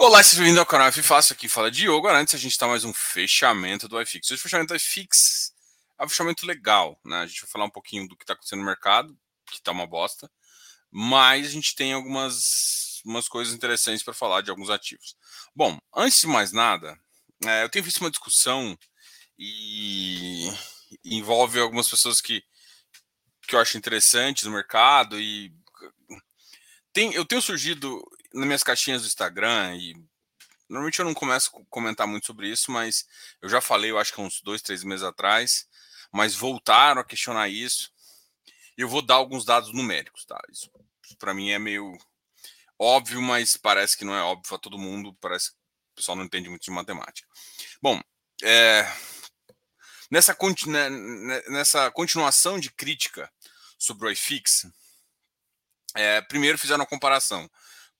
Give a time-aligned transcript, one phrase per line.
[0.00, 2.06] Olá, seja bem-vindo ao canal F Fácil, aqui fala Diogo.
[2.06, 4.30] Agora, antes a gente está mais um fechamento do iFix.
[4.30, 5.52] Hoje o fechamento do iFix
[5.98, 7.16] é um fechamento legal, né?
[7.16, 9.88] A gente vai falar um pouquinho do que está acontecendo no mercado, que está uma
[9.88, 10.30] bosta,
[10.88, 15.16] mas a gente tem algumas umas coisas interessantes para falar de alguns ativos.
[15.52, 16.96] Bom, antes de mais nada,
[17.44, 18.78] é, eu tenho visto uma discussão
[19.36, 20.48] e
[21.04, 22.44] envolve algumas pessoas que,
[23.48, 25.52] que eu acho interessantes no mercado e
[26.92, 28.00] tem, eu tenho surgido
[28.32, 29.94] nas minhas caixinhas do Instagram e
[30.68, 33.06] normalmente eu não começo a comentar muito sobre isso, mas
[33.40, 35.66] eu já falei, eu acho que uns dois, três meses atrás,
[36.12, 37.90] mas voltaram a questionar isso.
[38.76, 40.40] Eu vou dar alguns dados numéricos, tá?
[40.50, 40.70] Isso,
[41.18, 41.96] para mim é meio
[42.78, 46.24] óbvio, mas parece que não é óbvio para todo mundo, parece que o pessoal não
[46.24, 47.28] entende muito de matemática.
[47.82, 48.00] Bom,
[48.42, 48.86] é,
[50.10, 50.36] nessa,
[50.66, 53.30] né, né, nessa continuação de crítica
[53.78, 54.66] sobre o iFix,
[55.94, 57.50] é, primeiro fizeram uma comparação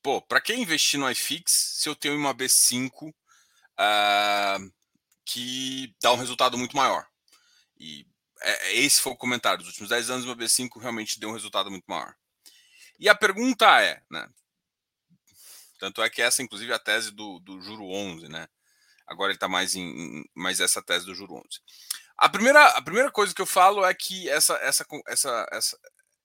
[0.09, 4.73] pô, para que investir no iFix se eu tenho uma B5 uh,
[5.23, 7.05] que dá um resultado muito maior?
[7.77, 8.07] E
[8.41, 9.59] é, é, esse foi o comentário.
[9.59, 12.15] Dos últimos 10 anos, uma B5 realmente deu um resultado muito maior.
[12.97, 14.27] E a pergunta é, né?
[15.77, 18.47] Tanto é que essa, inclusive, é a tese do, do juro 11, né?
[19.05, 21.45] Agora ele está mais em, mais essa tese do juro 11.
[22.17, 25.79] A primeira, a primeira coisa que eu falo é que essa, essa, essa, essa,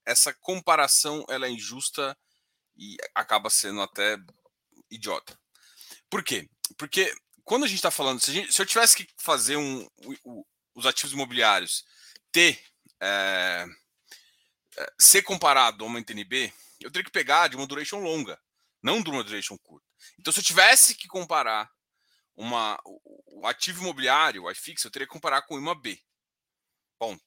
[0.07, 2.17] essa comparação ela é injusta
[2.77, 4.19] e acaba sendo até
[4.91, 5.39] idiota.
[6.11, 6.49] Por quê?
[6.77, 9.87] Porque quando a gente está falando, se, gente, se, eu tivesse que fazer um,
[10.75, 11.85] os ativos imobiliários
[12.33, 12.61] ter
[13.01, 13.67] é,
[14.99, 18.41] ser comparado a uma NTNB, eu teria que pegar de uma duration longa,
[18.83, 19.87] não de uma duration curta.
[20.19, 21.71] Então, se eu tivesse que comparar
[22.37, 26.01] uma, o ativo imobiliário, o iFix, eu teria que comparar com uma B.
[26.99, 27.23] Ponto.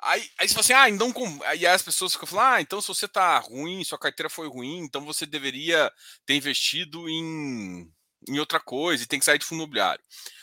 [0.00, 1.12] Aí, aí você fala assim, ah, então.
[1.44, 4.78] Aí as pessoas ficam falando, ah, então se você tá ruim, sua carteira foi ruim,
[4.78, 5.92] então você deveria
[6.24, 7.90] ter investido em,
[8.28, 10.02] em outra coisa e tem que sair de fundo imobiliário.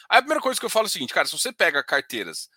[0.09, 2.49] Aí a primeira coisa que eu falo é o seguinte, cara, se você pega carteiras,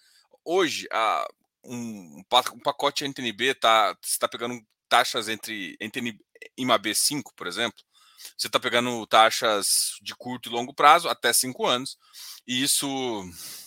[0.44, 1.26] hoje a,
[1.64, 2.22] um,
[2.52, 6.18] um pacote NTNB tá, você tá pegando taxas entre, entre
[6.56, 7.82] IMA B5, por exemplo,
[8.36, 11.96] você está pegando taxas de curto e longo prazo, até 5 anos,
[12.46, 12.88] e isso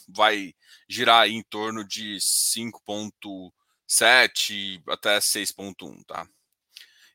[0.08, 0.54] vai
[0.92, 6.28] girar em torno de 5,7 até 6,1, tá?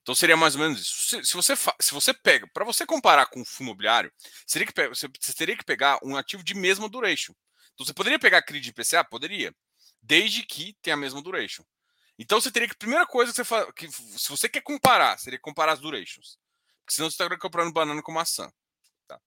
[0.00, 1.08] Então seria mais ou menos isso.
[1.08, 4.10] Se, se você, se você pega, para você comparar com o fundo imobiliário,
[4.46, 7.34] seria que, você, você teria que pegar um ativo de mesma duration.
[7.74, 9.04] Então você poderia pegar CRI de IPCA?
[9.04, 9.54] Poderia,
[10.00, 11.62] desde que tenha a mesma duration.
[12.18, 15.72] Então você teria que, primeira coisa que você que se você quer comparar, seria comparar
[15.72, 16.38] as durations.
[16.80, 18.50] Porque senão você está comprando banana com maçã.
[19.08, 19.20] Tá?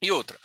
[0.00, 0.40] E outra,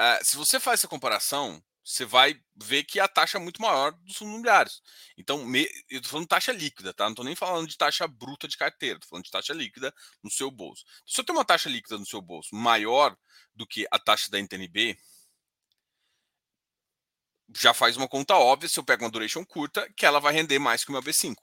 [0.00, 3.90] uh, se você faz essa comparação, você vai ver que a taxa é muito maior
[3.92, 4.80] dos fundos imobiliários.
[5.18, 7.04] Então, me, eu estou falando taxa líquida, tá?
[7.04, 9.92] Não estou nem falando de taxa bruta de carteira, estou falando de taxa líquida
[10.22, 10.84] no seu bolso.
[11.04, 13.16] Se você tem uma taxa líquida no seu bolso maior
[13.52, 14.96] do que a taxa da NTNB,
[17.56, 20.60] já faz uma conta óbvia, se eu pego uma duration curta, que ela vai render
[20.60, 21.34] mais que uma B5.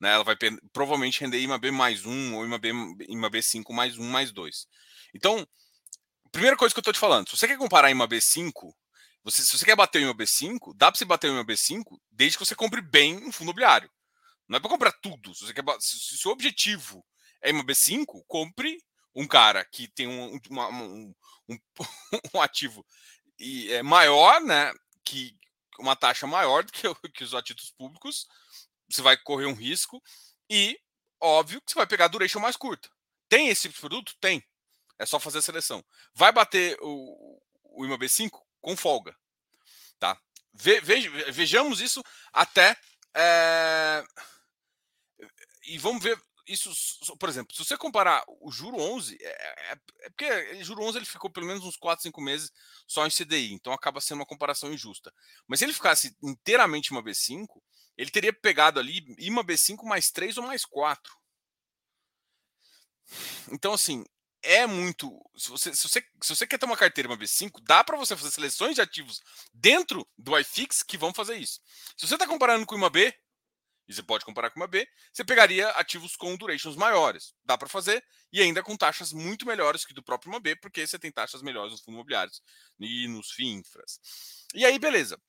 [0.00, 0.12] Né?
[0.12, 0.36] Ela vai
[0.72, 2.70] provavelmente render IMA B mais 1 ou IMA, B,
[3.08, 4.66] IMA B5 mais 1 mais 2.
[5.14, 5.46] Então,
[6.32, 8.72] primeira coisa que eu estou te falando, se você quer comparar IMA B5
[9.22, 12.44] você, se você quer bater em B5, dá para você bater em B5 desde que
[12.44, 13.90] você compre bem um fundo imobiliário.
[14.48, 15.34] Não é para comprar tudo.
[15.34, 17.04] Se, você quer, se, o seu objetivo
[17.42, 18.82] é em B5, compre
[19.14, 21.14] um cara que tem um, uma, um,
[21.48, 21.58] um,
[22.34, 22.84] um, ativo
[23.38, 24.72] e é maior, né?
[25.04, 25.36] Que
[25.78, 28.26] uma taxa maior do que, que os ativos públicos.
[28.90, 30.02] Você vai correr um risco
[30.48, 30.78] e
[31.20, 32.90] óbvio que você vai pegar a duration mais curta.
[33.28, 34.16] Tem esse tipo de produto?
[34.20, 34.42] Tem.
[34.98, 35.84] É só fazer a seleção.
[36.12, 38.44] Vai bater o, o IMAB 5?
[38.60, 39.16] Com folga.
[39.98, 40.20] Tá?
[40.52, 42.76] Ve, vejamos isso até.
[43.14, 44.04] É...
[45.66, 46.72] E vamos ver isso,
[47.16, 50.98] por exemplo, se você comparar o juro 11, é, é, é porque o juro 11
[50.98, 52.50] ele ficou pelo menos uns 4, 5 meses
[52.88, 55.14] só em CDI, então acaba sendo uma comparação injusta.
[55.46, 57.46] Mas se ele ficasse inteiramente uma B5,
[57.96, 61.12] ele teria pegado ali uma B5 mais 3 ou mais 4.
[63.52, 64.04] Então, assim,
[64.42, 65.20] é muito.
[65.36, 68.16] Se você, se você, se você quer ter uma carteira uma B5, dá para você
[68.16, 69.20] fazer seleções de ativos
[69.52, 71.60] dentro do iFix que vão fazer isso.
[71.96, 73.14] Se você está comparando com uma B,
[73.90, 77.34] e você pode comparar com uma B, você pegaria ativos com durations maiores.
[77.44, 80.86] Dá para fazer e ainda com taxas muito melhores que do próprio uma B, porque
[80.86, 82.40] você tem taxas melhores nos fundos imobiliários
[82.78, 83.98] e nos FINFRAs.
[84.54, 85.20] E aí, beleza.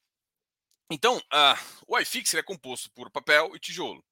[0.91, 4.05] Então, uh, o iFix é composto por papel e tijolo.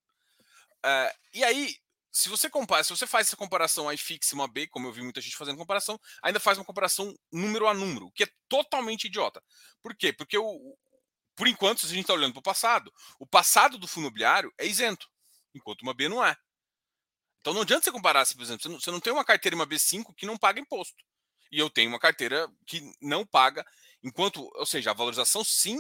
[0.84, 1.76] Uh, e aí,
[2.12, 5.22] se você compara, se você faz essa comparação iFix uma B, como eu vi muita
[5.22, 9.44] gente fazendo comparação, ainda faz uma comparação número a número, que é totalmente idiota.
[9.82, 10.12] Por quê?
[10.12, 10.78] Porque o,
[11.36, 14.52] por enquanto, se a gente está olhando para o passado, o passado do fundo imobiliário
[14.58, 15.08] é isento,
[15.54, 16.36] enquanto uma B não é.
[17.40, 19.68] Então não adianta você comparar, por exemplo, você não, você não tem uma carteira uma
[19.68, 21.04] B5 que não paga imposto.
[21.52, 23.66] E eu tenho uma carteira que não paga,
[24.04, 25.80] enquanto, ou seja, a valorização sim,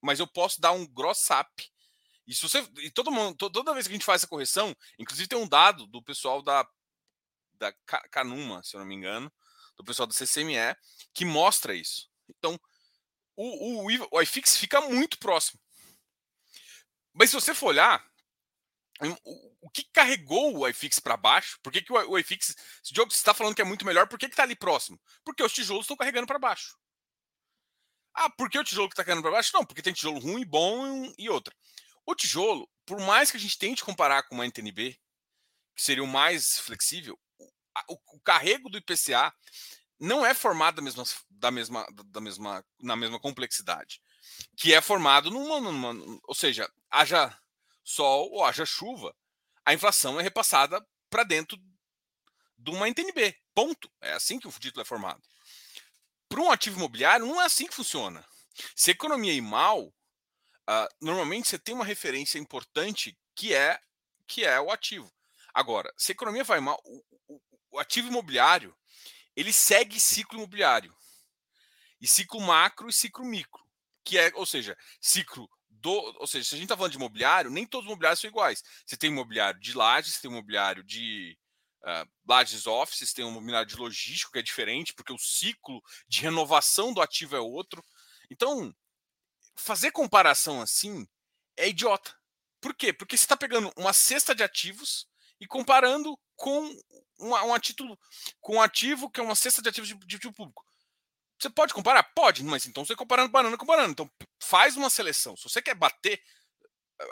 [0.00, 1.72] mas eu posso dar um gross up.
[2.30, 2.60] E se você.
[2.78, 5.84] E todo mundo, toda vez que a gente faz essa correção, inclusive tem um dado
[5.88, 6.64] do pessoal da,
[7.54, 7.72] da
[8.08, 9.32] Canuma, se eu não me engano,
[9.76, 10.76] do pessoal do CCME,
[11.12, 12.08] que mostra isso.
[12.28, 12.56] Então,
[13.34, 15.60] o, o, o iFix fica muito próximo.
[17.12, 18.00] Mas se você for olhar,
[19.24, 21.58] o, o que carregou o iFix para baixo?
[21.64, 24.20] Por que, que o, iFix, se o jogo está falando que é muito melhor, por
[24.20, 25.00] que está ali próximo?
[25.24, 26.78] Porque os tijolos estão carregando para baixo.
[28.14, 29.50] Ah, por que o tijolo que está carregando para baixo?
[29.52, 31.52] Não, porque tem tijolo ruim, bom e outra.
[32.06, 34.98] O tijolo, por mais que a gente tente comparar com uma NTNB,
[35.74, 37.18] que seria o mais flexível,
[37.88, 39.32] o, o carrego do IPCA
[39.98, 44.00] não é formado da mesma, da mesma, da mesma, na mesma complexidade,
[44.56, 47.38] que é formado numa, numa ou seja, haja
[47.84, 49.14] sol ou haja chuva,
[49.64, 51.58] a inflação é repassada para dentro
[52.58, 53.36] de uma NTNB.
[53.54, 53.90] Ponto.
[54.00, 55.22] É assim que o título é formado.
[56.28, 58.24] Para um ativo imobiliário, não é assim que funciona.
[58.76, 59.92] Se a economia ir mal,
[60.70, 63.80] uh, normalmente você tem uma referência importante que é
[64.26, 65.10] que é o ativo.
[65.52, 67.40] Agora, se a economia vai mal, o, o,
[67.72, 68.76] o ativo imobiliário
[69.34, 70.94] ele segue ciclo imobiliário
[72.00, 73.64] e ciclo macro e ciclo micro,
[74.04, 77.50] que é, ou seja, ciclo do, ou seja, se a gente está falando de imobiliário,
[77.50, 78.62] nem todos os imobiliários são iguais.
[78.86, 81.36] Você tem imobiliário de lajes, você tem imobiliário de
[81.82, 86.20] uh, lajes offices, tem um imobiliário de logístico que é diferente, porque o ciclo de
[86.20, 87.82] renovação do ativo é outro.
[88.30, 88.74] Então,
[89.60, 91.06] fazer comparação assim
[91.56, 92.14] é idiota.
[92.60, 92.92] Por quê?
[92.92, 95.06] Porque você está pegando uma cesta de ativos
[95.40, 96.76] e comparando com
[97.18, 97.96] uma, um
[98.40, 100.64] com um ativo que é uma cesta de ativos de, de público.
[101.38, 102.02] Você pode comparar?
[102.14, 103.90] Pode, mas então você comparando banana com banana.
[103.90, 104.10] Então
[104.42, 105.36] faz uma seleção.
[105.36, 106.22] Se você quer bater,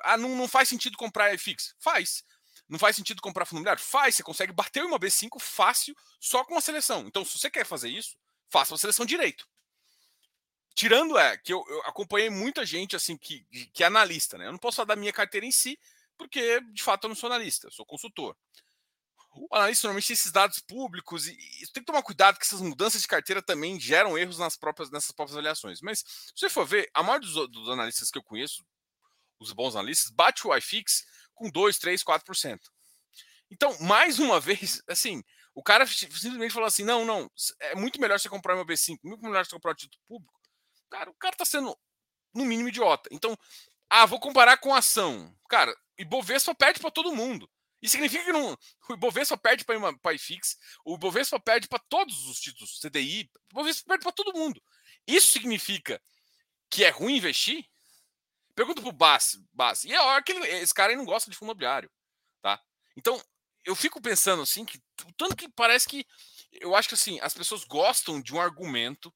[0.03, 1.75] ah, não, não faz sentido comprar iFix?
[1.79, 2.23] Faz.
[2.69, 3.83] Não faz sentido comprar fundo imobiliário?
[3.83, 4.17] Faz.
[4.17, 7.07] Você consegue bater uma B5 fácil só com uma seleção.
[7.07, 8.15] Então, se você quer fazer isso,
[8.51, 9.48] faça uma seleção direito.
[10.79, 14.47] Tirando é que eu, eu acompanhei muita gente assim que, que é analista, né?
[14.47, 15.77] Eu não posso falar da minha carteira em si,
[16.17, 18.37] porque de fato eu não sou analista, eu sou consultor
[19.51, 22.61] o analista normalmente tem esses dados públicos e, e tem que tomar cuidado que essas
[22.61, 25.81] mudanças de carteira também geram erros nas próprias, nessas próprias avaliações.
[25.81, 28.65] Mas se você for ver, a maioria dos, dos analistas que eu conheço,
[29.39, 31.05] os bons analistas, bate o iFix
[31.35, 32.59] com 2, 3, 4%.
[33.51, 35.23] Então, mais uma vez, assim,
[35.55, 37.31] o cara simplesmente falou assim: não, não,
[37.61, 40.38] é muito melhor você comprar uma B5, muito melhor você comprar um título público.
[40.91, 41.77] Cara, o cara tá sendo,
[42.35, 43.09] no mínimo, idiota.
[43.13, 43.37] Então,
[43.91, 45.35] ah, vou comparar com ação.
[45.49, 47.49] Cara, e Bovespa perde para todo mundo.
[47.81, 48.59] Isso significa que não,
[48.91, 53.87] o Ibovespa perde para IFIX, o Ibovespa perde para todos os títulos CDI, o Ibovespa
[53.87, 54.63] perde para todo mundo.
[55.07, 56.01] Isso significa
[56.69, 57.65] que é ruim investir?
[58.55, 59.85] Pergunta para o Bass, Bass.
[59.85, 61.91] E é hora que ele, esse cara aí não gosta de fundo imobiliário,
[62.43, 62.61] tá?
[62.97, 63.23] Então,
[63.65, 64.83] eu fico pensando assim, que
[65.17, 66.05] tanto que parece que
[66.53, 69.15] eu acho que assim, as pessoas gostam de um argumento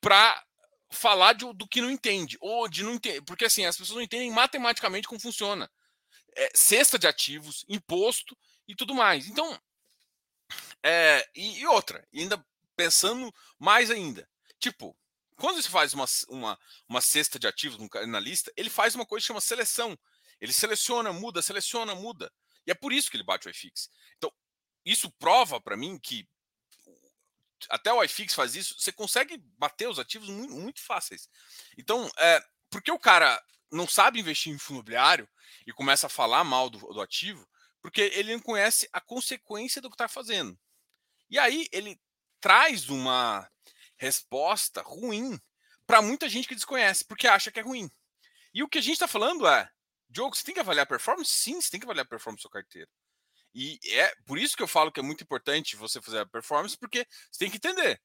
[0.00, 0.45] para
[0.90, 4.02] falar de, do que não entende, ou de não entender, porque assim, as pessoas não
[4.02, 5.70] entendem matematicamente como funciona
[6.36, 8.36] é, cesta de ativos, imposto
[8.68, 9.26] e tudo mais.
[9.26, 9.58] Então,
[10.82, 12.44] é, e, e, outra, ainda
[12.76, 14.28] pensando mais ainda,
[14.60, 14.96] tipo,
[15.36, 19.22] quando você faz uma, uma, uma cesta de ativos na lista, ele faz uma coisa
[19.22, 19.98] que chama seleção.
[20.40, 22.32] Ele seleciona, muda, seleciona, muda.
[22.66, 23.90] E é por isso que ele bate o iFix.
[24.16, 24.32] Então,
[24.84, 26.28] isso prova para mim que
[27.70, 31.28] até o iFix faz isso, você consegue bater os ativos muito, muito fáceis.
[31.78, 35.28] Então, é, porque o cara não sabe investir em fundo imobiliário
[35.66, 37.46] e começa a falar mal do, do ativo,
[37.82, 40.58] porque ele não conhece a consequência do que está fazendo.
[41.28, 42.00] E aí ele
[42.40, 43.50] traz uma
[43.96, 45.40] resposta ruim
[45.86, 47.90] para muita gente que desconhece, porque acha que é ruim.
[48.52, 49.70] E o que a gente está falando é,
[50.08, 51.30] Diogo, você tem que avaliar a performance?
[51.30, 52.88] Sim, você tem que avaliar a performance da sua carteira.
[53.58, 56.76] E é por isso que eu falo que é muito importante você fazer a performance,
[56.76, 57.98] porque você tem que entender.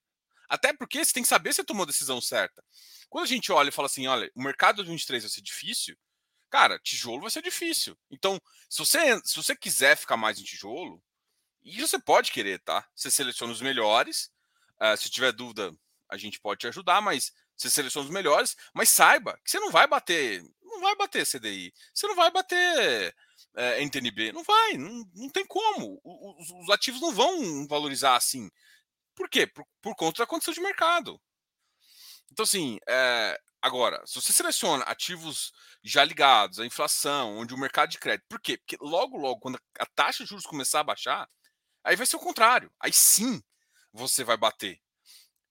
[0.48, 2.63] Até porque você tem que saber se você tomou a decisão certa.
[3.10, 5.98] Quando a gente olha e fala assim, olha, o mercado de 23 vai ser difícil,
[6.50, 7.98] cara, tijolo vai ser difícil.
[8.10, 8.39] Então,
[8.70, 11.03] se você, se você quiser ficar mais em tijolo,
[11.63, 12.88] e você pode querer, tá?
[12.96, 14.31] Você seleciona os melhores.
[14.81, 15.75] Uh, se tiver dúvida,
[16.10, 19.70] a gente pode te ajudar, mas você seleciona os melhores, mas saiba que você não
[19.70, 23.13] vai bater, não vai bater CDI, você não vai bater
[23.56, 26.00] é, eh, NTNB, não vai, não, não tem como.
[26.04, 28.50] Os, os, ativos não vão valorizar assim.
[29.16, 29.48] Por quê?
[29.48, 31.20] Por, por conta da condição de mercado.
[32.32, 35.52] Então, assim, é, agora, se você seleciona ativos
[35.84, 38.26] já ligados à inflação, onde o mercado de crédito.
[38.30, 38.58] Por quê?
[38.58, 41.30] Porque logo, logo, quando a taxa de juros começar a baixar,
[41.84, 42.72] aí vai ser o contrário.
[42.80, 43.42] Aí sim
[43.92, 44.80] você vai bater.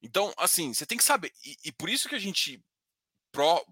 [0.02, 1.32] Então, assim, você tem que saber.
[1.44, 2.62] E, e por isso que a gente.
[3.32, 3.64] Pro,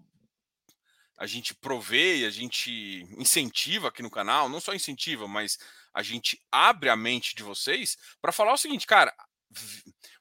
[1.19, 5.59] a gente provê, a gente incentiva aqui no canal, não só incentiva, mas
[5.93, 9.13] a gente abre a mente de vocês para falar o seguinte, cara,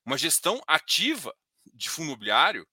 [0.05, 1.33] uma gestão ativa
[1.73, 2.67] de fundo imobiliário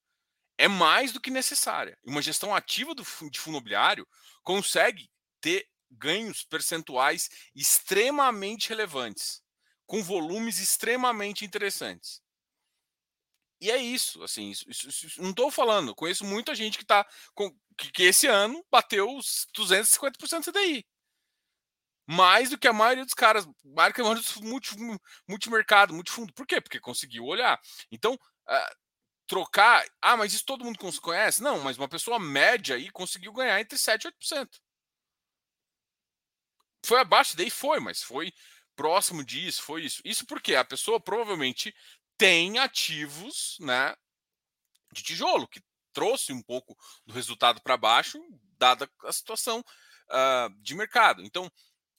[0.58, 1.96] é mais do que necessária.
[2.04, 4.08] Uma gestão ativa do, de fundo imobiliário
[4.42, 5.08] consegue
[5.40, 9.44] ter ganhos percentuais extremamente relevantes,
[9.86, 12.26] com volumes extremamente interessantes.
[13.62, 17.08] E é isso, assim, isso, isso, isso, não estou falando, conheço muita gente que está
[17.78, 20.86] que, que, esse ano bateu os 250% CDI.
[22.08, 24.76] Mais do que a maioria dos caras, mais do que a maioria dos multi,
[25.28, 26.34] multimercado, multifundo.
[26.34, 26.62] Por quê?
[26.62, 27.60] Porque conseguiu olhar.
[27.92, 28.76] Então, uh,
[29.28, 29.86] trocar.
[30.02, 31.42] Ah, mas isso todo mundo conhece?
[31.42, 34.60] Não, mas uma pessoa média aí conseguiu ganhar entre 7% e 8%.
[36.86, 37.50] Foi abaixo daí?
[37.50, 38.32] Foi, mas foi
[38.76, 40.02] próximo disso, foi isso.
[40.06, 41.76] Isso porque a pessoa provavelmente
[42.18, 43.96] tem ativos né,
[44.92, 45.62] de tijolo, que
[45.96, 48.22] trouxe um pouco do resultado para baixo,
[48.60, 51.24] dada a situação uh, de mercado.
[51.24, 51.50] Então,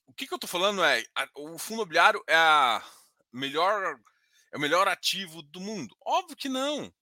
[0.07, 2.85] o que, que eu estou falando é a, o fundo imobiliário é a
[3.33, 3.99] melhor
[4.53, 5.97] é o melhor ativo do mundo.
[6.05, 6.93] Óbvio que não,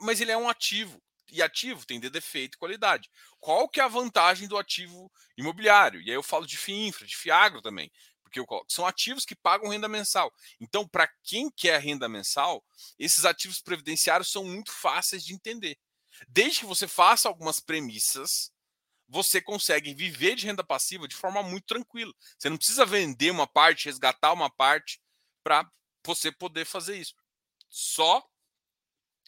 [0.00, 3.08] mas ele é um ativo e ativo tem de defeito e qualidade.
[3.40, 6.02] Qual que é a vantagem do ativo imobiliário?
[6.02, 7.90] E aí eu falo de FIINFRA, de FIAGRO também
[8.32, 10.32] porque são ativos que pagam renda mensal.
[10.58, 12.64] Então, para quem quer renda mensal,
[12.98, 15.76] esses ativos previdenciários são muito fáceis de entender.
[16.28, 18.52] Desde que você faça algumas premissas,
[19.08, 22.12] você consegue viver de renda passiva de forma muito tranquila.
[22.38, 25.00] Você não precisa vender uma parte, resgatar uma parte
[25.42, 25.70] para
[26.04, 27.14] você poder fazer isso.
[27.68, 28.26] Só,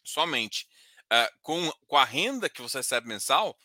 [0.03, 0.67] somente
[1.13, 3.59] uh, com, com a renda que você recebe mensal,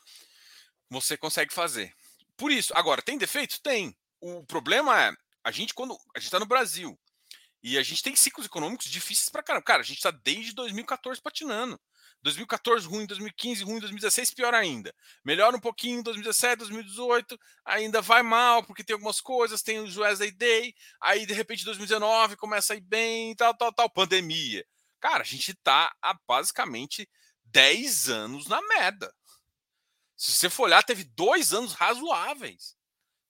[0.90, 1.94] você consegue fazer.
[2.36, 3.62] Por isso, agora, tem defeito?
[3.62, 3.96] Tem.
[4.20, 7.00] O problema é a gente, quando a gente está no Brasil
[7.62, 9.66] e a gente tem ciclos econômicos difíceis para caramba.
[9.66, 11.80] Cara, a gente está desde 2014 patinando.
[12.22, 14.94] 2014 ruim, 2015 ruim, 2016 pior ainda.
[15.24, 20.32] Melhora um pouquinho, 2017, 2018 ainda vai mal porque tem algumas coisas, tem o Wesley
[20.32, 24.66] Day, aí de repente 2019 começa a ir bem, tal, tal, tal, pandemia.
[25.00, 27.10] Cara, a gente está há basicamente
[27.46, 29.14] 10 anos na merda.
[30.18, 32.76] Se você for olhar, teve dois anos razoáveis.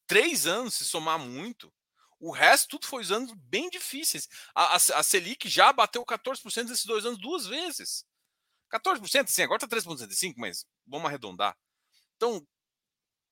[0.07, 1.71] Três anos, se somar muito.
[2.19, 4.27] O resto tudo foi anos bem difíceis.
[4.55, 8.03] A, a, a Selic já bateu 14% nesses dois anos duas vezes.
[8.69, 11.55] 14%, sim, agora está 3,75%, mas vamos arredondar.
[12.15, 12.45] Então,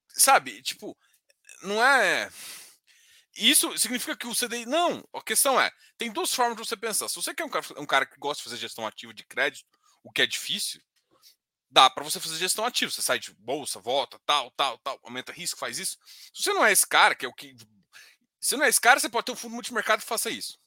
[0.10, 0.98] sabe, tipo,
[1.62, 2.30] não é.
[3.36, 4.66] Isso significa que o CDI.
[4.66, 7.08] Não, a questão é: tem duas formas de você pensar.
[7.08, 9.68] Se você quer um cara, um cara que gosta de fazer gestão ativa de crédito,
[10.04, 10.82] o que é difícil,
[11.70, 12.92] dá para você fazer gestão ativa.
[12.92, 15.98] Você sai de bolsa, volta, tal, tal, tal, aumenta risco, faz isso.
[16.34, 17.56] Se você não é esse cara, que é o que
[18.40, 20.58] se não é esse cara, você pode ter um fundo multimercado que faça isso.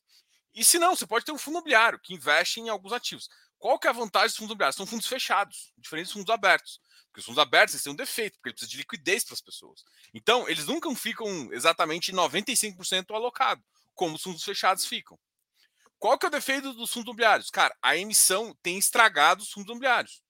[0.54, 3.28] E se não, você pode ter um fundo imobiliário que investe em alguns ativos.
[3.60, 4.76] Qual que é a vantagem dos fundos imobiliários?
[4.76, 6.80] São fundos fechados, diferentes dos fundos abertos.
[7.04, 9.42] Porque os fundos abertos eles têm um defeito, porque ele precisa de liquidez para as
[9.42, 9.84] pessoas.
[10.14, 13.62] Então, eles nunca ficam exatamente 95% alocado,
[13.94, 15.20] como os fundos fechados ficam.
[15.98, 17.50] Qual que é o defeito dos fundos imobiliários?
[17.50, 20.22] Cara, a emissão tem estragado os fundos imobiliários.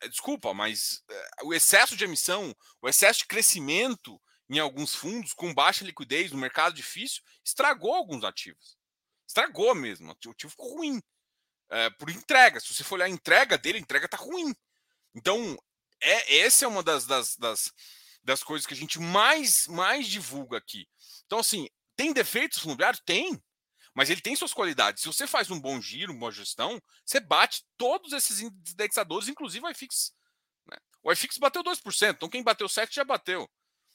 [0.00, 4.18] É, desculpa, mas é, o excesso de emissão, o excesso de crescimento
[4.48, 8.78] em alguns fundos com baixa liquidez no mercado difícil, estragou alguns ativos.
[9.26, 10.08] Estragou mesmo.
[10.08, 11.02] O ativo ficou ruim.
[11.70, 12.60] É, por entrega.
[12.60, 14.54] Se você for olhar a entrega dele, a entrega está ruim.
[15.14, 15.58] Então,
[16.00, 17.72] é, essa é uma das, das, das,
[18.22, 20.86] das, coisas que a gente mais, mais divulga aqui.
[21.24, 23.02] Então, assim, tem defeitos imobiliários?
[23.04, 23.42] Tem.
[23.94, 25.02] Mas ele tem suas qualidades.
[25.02, 29.64] Se você faz um bom giro, uma boa gestão, você bate todos esses indexadores, inclusive
[29.64, 30.12] o iFix.
[30.70, 30.76] Né?
[31.02, 33.48] O iFix bateu 2%, então quem bateu 7% já bateu.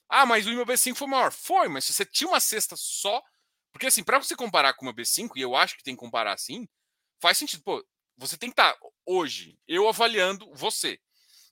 [0.09, 1.31] Ah, mas o meu B5 foi maior.
[1.31, 3.21] Foi, mas se você tinha uma cesta só.
[3.71, 5.99] Porque assim, para você comparar com o meu B5, e eu acho que tem que
[5.99, 6.67] comparar assim,
[7.21, 7.63] faz sentido.
[7.63, 7.85] Pô,
[8.17, 10.99] você tem que estar tá, hoje, eu avaliando você.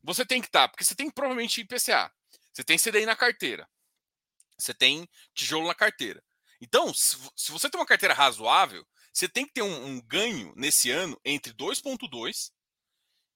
[0.04, 2.12] Você tem que estar, tá, porque você tem provavelmente IPCA.
[2.54, 3.70] Você tem CDI na carteira.
[4.58, 6.24] Você tem tijolo na carteira.
[6.60, 10.54] Então, se, se você tem uma carteira razoável, você tem que ter um, um ganho
[10.56, 12.52] nesse ano entre 2,2%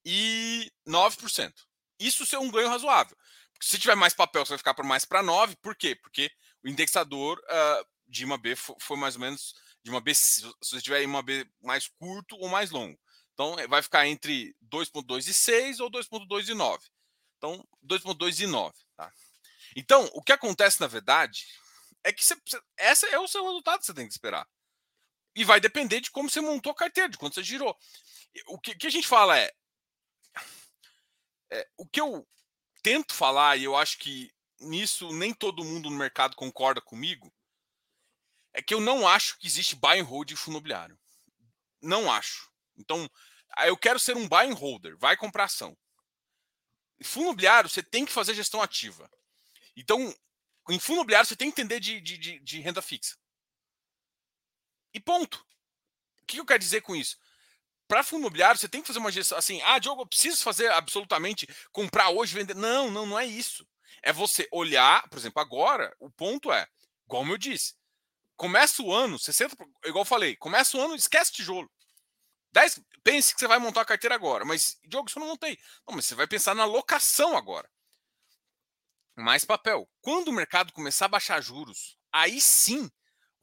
[0.05, 1.53] e 9%.
[1.99, 3.17] Isso é um ganho razoável.
[3.61, 5.55] Se tiver mais papel, você vai ficar por mais para 9.
[5.57, 5.95] Por quê?
[5.95, 6.29] Porque
[6.63, 10.13] o indexador uh, de uma B foi mais ou menos de uma B.
[10.15, 12.99] Se você tiver uma B mais curto ou mais longo.
[13.33, 16.83] Então vai ficar entre 2.2 e 6 ou 2.2 e 9.
[17.37, 18.73] Então, 2.2 e 9.
[18.95, 19.11] Tá?
[19.75, 21.45] Então, o que acontece, na verdade,
[22.03, 22.35] é que você,
[22.77, 24.47] essa é o seu resultado que você tem que esperar.
[25.35, 27.77] E vai depender de como você montou a carteira, de quanto você girou.
[28.47, 29.51] O que, que a gente fala é,
[31.51, 32.25] é, o que eu
[32.81, 37.33] tento falar, e eu acho que nisso nem todo mundo no mercado concorda comigo,
[38.53, 40.98] é que eu não acho que existe buy and hold em fundo imobiliário.
[41.81, 42.50] Não acho.
[42.77, 43.10] Então,
[43.65, 45.77] eu quero ser um buy and holder, vai comprar ação.
[47.03, 49.10] fundo imobiliário, você tem que fazer gestão ativa.
[49.75, 50.15] Então,
[50.69, 53.17] em fundo imobiliário, você tem que entender de, de, de renda fixa.
[54.93, 55.45] E ponto.
[56.22, 57.17] O que eu quero dizer com isso?
[57.88, 59.62] Para fundo imobiliário, você tem que fazer uma gestão assim.
[59.63, 62.55] Ah, Diogo, eu preciso fazer absolutamente comprar hoje, vender.
[62.55, 63.67] Não, não, não é isso.
[64.01, 66.67] É você olhar, por exemplo, agora, o ponto é,
[67.05, 67.75] igual eu disse,
[68.35, 71.69] começa o ano, 60, igual eu falei, começa o ano, esquece tijolo.
[72.51, 75.57] 10, pense que você vai montar a carteira agora, mas, Diogo, isso eu não montei.
[75.87, 77.69] Não, mas você vai pensar na locação agora.
[79.15, 79.89] Mais papel.
[80.01, 82.89] Quando o mercado começar a baixar juros, aí sim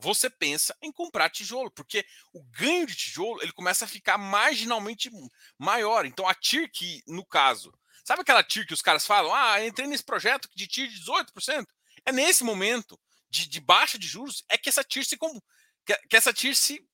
[0.00, 5.10] você pensa em comprar tijolo, porque o ganho de tijolo ele começa a ficar marginalmente
[5.58, 6.06] maior.
[6.06, 7.72] Então a TIR que, no caso,
[8.04, 11.66] sabe aquela TIR que os caras falam, ah, entrei nesse projeto de TIR de 18%?
[12.06, 12.98] É nesse momento
[13.30, 16.86] de, de baixa de juros é que essa TIR se que, que essa TIR se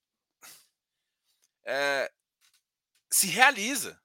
[1.64, 2.12] é,
[3.11, 4.00] se realiza.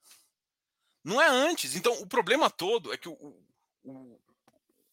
[1.04, 1.76] Não é antes.
[1.76, 3.14] Então, o problema todo é que o,
[3.84, 4.22] o,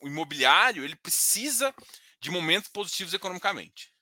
[0.01, 1.75] o imobiliário ele precisa
[2.21, 3.93] de momentos positivos economicamente.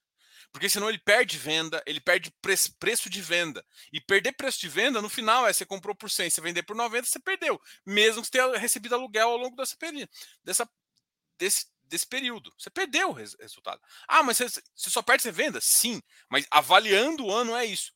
[0.52, 3.64] Porque senão ele perde venda, ele perde preço de venda.
[3.92, 6.74] E perder preço de venda, no final, é você comprou por 100, você vender por
[6.74, 7.60] 90, você perdeu.
[7.84, 9.76] Mesmo que você tenha recebido aluguel ao longo dessa,
[10.42, 10.70] dessa,
[11.38, 12.52] desse, desse período.
[12.58, 13.80] Você perdeu o res, resultado.
[14.06, 15.60] Ah, mas você, você só perde você venda?
[15.60, 16.02] Sim.
[16.28, 17.92] Mas avaliando o ano é isso.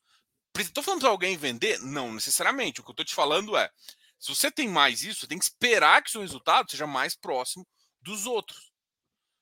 [0.57, 1.79] Estou falando para alguém vender?
[1.79, 2.81] Não necessariamente.
[2.81, 3.69] O que eu estou te falando é:
[4.19, 7.65] se você tem mais isso, tem que esperar que seu resultado seja mais próximo
[8.01, 8.71] dos outros.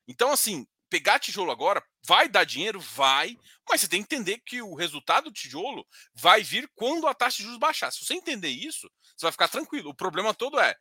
[0.08, 2.79] Então, assim, pegar tijolo agora vai dar dinheiro?
[2.79, 3.38] Vai,
[3.70, 7.38] mas você tem que entender que o resultado do tijolo vai vir quando a taxa
[7.38, 7.91] de juros baixar.
[7.91, 9.89] Se você entender isso, você vai ficar tranquilo.
[9.89, 10.75] O problema todo é: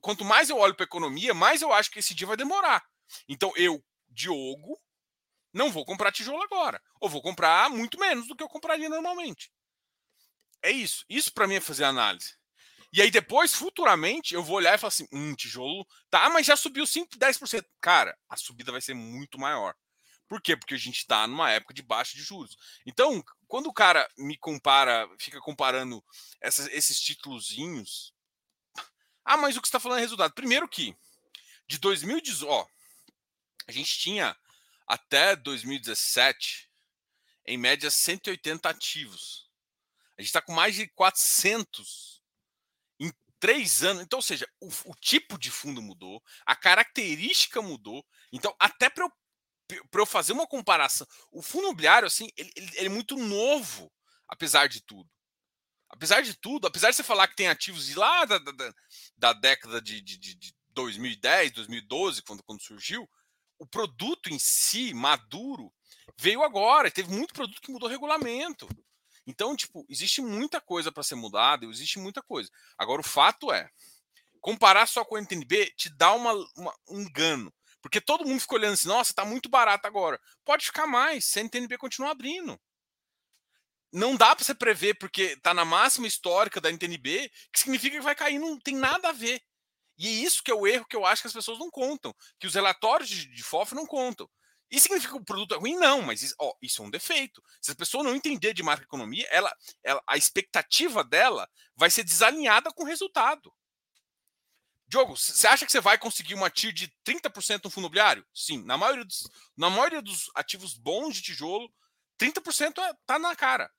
[0.00, 2.84] quanto mais eu olho para a economia, mais eu acho que esse dia vai demorar.
[3.28, 4.80] Então, eu, Diogo,
[5.52, 6.82] não vou comprar tijolo agora.
[7.00, 9.52] Ou vou comprar muito menos do que eu compraria normalmente.
[10.62, 11.04] É isso.
[11.08, 12.36] Isso para mim é fazer análise.
[12.92, 16.56] E aí depois, futuramente, eu vou olhar e falar assim, um tijolo, tá, mas já
[16.56, 17.64] subiu 5, 10%.
[17.80, 19.74] Cara, a subida vai ser muito maior.
[20.28, 20.56] Por quê?
[20.56, 22.56] Porque a gente está numa época de baixa de juros.
[22.86, 26.04] Então, quando o cara me compara, fica comparando
[26.40, 28.13] essas, esses títulozinhos.
[29.24, 30.34] Ah, mas o que você está falando é resultado.
[30.34, 30.94] Primeiro que,
[31.66, 32.66] de 2018, ó,
[33.66, 34.36] a gente tinha
[34.86, 36.70] até 2017,
[37.46, 39.48] em média, 180 ativos.
[40.16, 42.22] A gente está com mais de 400
[43.00, 44.02] em três anos.
[44.02, 48.04] Então, ou seja, o, o tipo de fundo mudou, a característica mudou.
[48.32, 49.04] Então, até para
[49.70, 53.90] eu, eu fazer uma comparação, o fundo imobiliário, assim, ele, ele, ele é muito novo,
[54.28, 55.10] apesar de tudo.
[55.94, 58.74] Apesar de tudo, apesar de você falar que tem ativos de lá da, da,
[59.16, 63.08] da década de, de, de 2010, 2012, quando, quando surgiu,
[63.60, 65.72] o produto em si, maduro,
[66.18, 66.90] veio agora.
[66.90, 68.68] Teve muito produto que mudou regulamento.
[69.24, 72.50] Então, tipo, existe muita coisa para ser mudada, existe muita coisa.
[72.76, 73.70] Agora, o fato é,
[74.40, 77.54] comparar só com o NTNB te dá uma, uma, um engano.
[77.80, 80.20] Porque todo mundo fica olhando assim, nossa, tá muito barato agora.
[80.44, 82.60] Pode ficar mais, se a NTNB continuar abrindo.
[83.94, 88.02] Não dá para você prever, porque tá na máxima histórica da NTNB, que significa que
[88.02, 89.40] vai cair, não tem nada a ver.
[89.96, 92.12] E é isso que é o erro que eu acho que as pessoas não contam,
[92.40, 94.28] que os relatórios de, de FOF não contam.
[94.68, 95.76] Isso significa que o produto é ruim?
[95.76, 97.40] Não, mas isso, ó, isso é um defeito.
[97.60, 99.54] Se a pessoa não entender de macroeconomia, ela,
[99.84, 103.54] ela, a expectativa dela vai ser desalinhada com o resultado.
[104.88, 108.26] Diogo, você acha que você vai conseguir uma TIR de 30% no fundo imobiliário?
[108.34, 111.72] Sim, na maioria dos, na maioria dos ativos bons de tijolo,
[112.18, 113.70] 30% está é, tá na cara.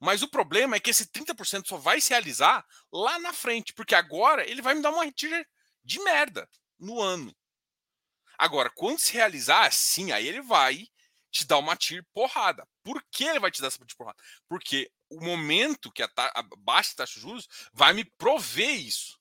[0.00, 3.94] Mas o problema é que esse 30% só vai se realizar lá na frente, porque
[3.94, 5.46] agora ele vai me dar uma TIR
[5.82, 7.34] de merda no ano.
[8.38, 10.86] Agora, quando se realizar, sim, aí ele vai
[11.30, 12.66] te dar uma TIR porrada.
[12.82, 14.18] Por que ele vai te dar essa TIR porrada?
[14.48, 19.18] Porque o momento que a, a baixa taxa de juros vai me prover isso.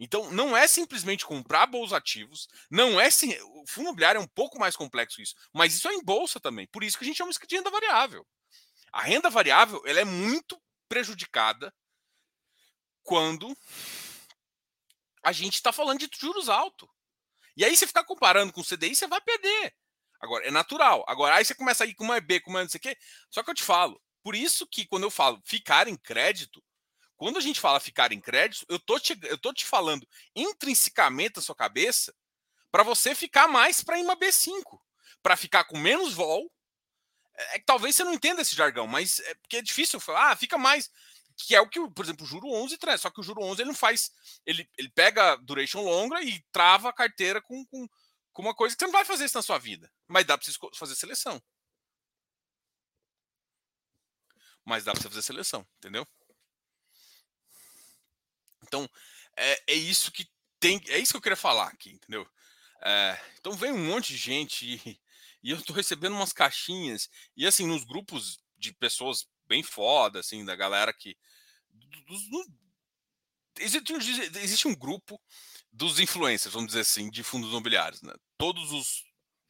[0.00, 4.28] Então, não é simplesmente comprar bons ativos, não é sim, o fundo imobiliário é um
[4.28, 6.68] pouco mais complexo isso, mas isso é em bolsa também.
[6.68, 8.24] Por isso que a gente chama isso de renda variável.
[8.92, 11.74] A renda variável, ela é muito prejudicada
[13.02, 13.56] quando
[15.22, 16.88] a gente está falando de juros altos.
[17.56, 19.74] E aí, você ficar comparando com o CDI, você vai perder.
[20.20, 21.04] Agora, é natural.
[21.08, 22.96] Agora, aí você começa a ir com uma EB, com uma não sei o quê.
[23.30, 26.62] Só que eu te falo, por isso que quando eu falo ficar em crédito,
[27.16, 31.36] quando a gente fala ficar em crédito, eu tô te, eu tô te falando intrinsecamente
[31.36, 32.14] na sua cabeça
[32.70, 34.78] para você ficar mais para uma B5,
[35.22, 36.50] para ficar com menos vol.
[37.38, 40.32] É, é que talvez você não entenda esse jargão, mas é porque é difícil falar,
[40.32, 40.90] ah, fica mais
[41.38, 43.00] que é o que, por exemplo, o juro 11 traz.
[43.00, 44.10] Só que o juro 11 ele não faz.
[44.44, 47.88] Ele, ele pega duration longa e trava a carteira com, com,
[48.32, 49.90] com uma coisa que você não vai fazer isso na sua vida.
[50.08, 51.40] Mas dá para você fazer seleção.
[54.64, 56.06] Mas dá para você fazer seleção, entendeu?
[58.64, 58.90] Então,
[59.36, 60.82] é, é isso que tem.
[60.88, 62.28] É isso que eu queria falar aqui, entendeu?
[62.82, 65.00] É, então vem um monte de gente
[65.42, 67.08] e, eu tô recebendo umas caixinhas.
[67.36, 71.16] E assim, nos grupos de pessoas bem foda, assim, da galera que.
[72.06, 72.46] Dos, dos,
[73.58, 75.20] existe, existe um grupo
[75.72, 78.02] dos influencers, vamos dizer assim, de fundos imobiliários.
[78.02, 78.14] Né?
[78.36, 79.04] Todos os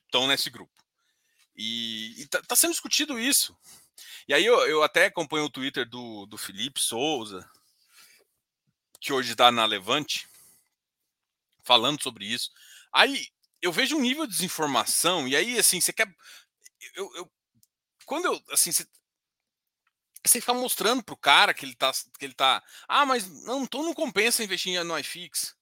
[0.05, 0.72] estão nesse grupo.
[1.57, 3.57] E, está tá, sendo discutido isso.
[4.27, 7.48] E aí eu, eu até acompanho o Twitter do, do Felipe Souza,
[9.01, 10.29] que hoje está na Levante,
[11.62, 12.51] falando sobre isso.
[12.92, 13.29] Aí
[13.60, 16.08] eu vejo um nível de desinformação, e aí, assim, você quer.
[16.94, 17.32] Eu, eu,
[18.06, 18.42] quando eu.
[18.50, 18.86] Assim, você,
[20.24, 21.92] você fica mostrando pro cara que ele tá.
[22.18, 25.56] Que ele tá ah, mas não, então não compensa investir no iFix.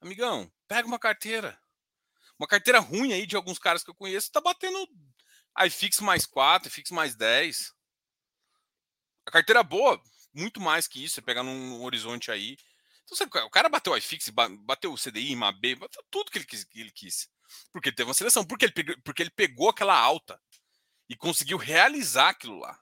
[0.00, 1.58] Amigão, pega uma carteira.
[2.38, 4.86] Uma carteira ruim aí de alguns caras que eu conheço, tá batendo
[5.64, 7.72] iFix mais 4, iFix mais 10.
[9.24, 10.00] A carteira boa,
[10.34, 12.56] muito mais que isso, você pegar num horizonte aí.
[13.04, 14.28] Então, você, o cara bateu o iFix,
[14.60, 16.64] bateu o CDI, MAB, bateu tudo que ele quis.
[16.64, 17.28] Que ele quis.
[17.72, 20.40] Porque ele teve uma seleção, porque ele, pegou, porque ele pegou aquela alta
[21.08, 22.78] e conseguiu realizar aquilo lá.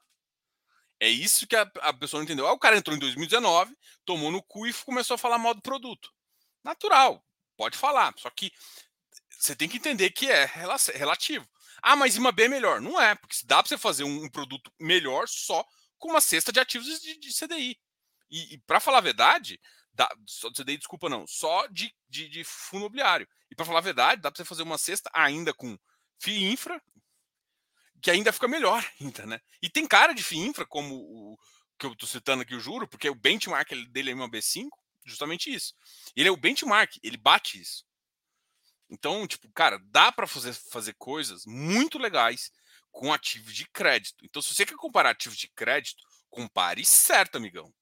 [0.99, 2.47] É isso que a, a pessoa não entendeu.
[2.47, 3.75] Aí o cara entrou em 2019,
[4.05, 6.09] tomou no cu e começou a falar mal do produto.
[6.63, 7.23] Natural,
[7.57, 8.13] pode falar.
[8.17, 8.51] Só que
[9.29, 11.47] você tem que entender que é relativo.
[11.81, 12.81] Ah, mas IMAB é melhor.
[12.81, 15.63] Não é, porque dá para você fazer um, um, produto melhor só
[15.99, 17.79] com uma cesta de ativos de, de CDI.
[18.29, 19.59] E, e para falar a verdade,
[19.95, 23.27] dá, só de desculpa, não, só de, de, de fundo imobiliário.
[23.49, 25.77] E para falar a verdade, dá para você fazer uma cesta ainda com
[26.19, 26.81] FII Infra,
[28.01, 29.39] que ainda fica melhor, ainda, né?
[29.61, 31.37] E tem cara de FII Infra, como o
[31.77, 34.69] que eu estou citando aqui o juro, porque o benchmark dele é uma B5,
[35.05, 35.73] justamente isso.
[36.15, 37.85] Ele é o benchmark, ele bate isso.
[38.89, 42.51] Então, tipo, cara, dá para fazer, fazer coisas muito legais
[42.91, 44.23] com ativos de crédito.
[44.23, 47.73] Então, se você quer comparar ativos de crédito, compare certo, amigão.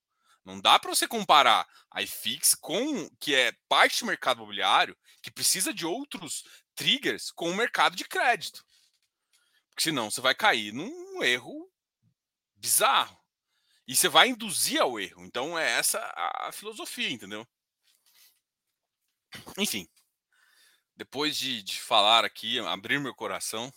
[0.44, 5.30] Não dá para você comparar a iFix com que é parte do mercado imobiliário que
[5.30, 8.64] precisa de outros triggers com o mercado de crédito.
[9.70, 11.70] Porque senão você vai cair num erro
[12.56, 13.18] bizarro.
[13.86, 15.24] E você vai induzir ao erro.
[15.24, 17.46] Então é essa a filosofia, entendeu?
[19.58, 19.88] Enfim,
[20.96, 23.72] depois de, de falar aqui, abrir meu coração,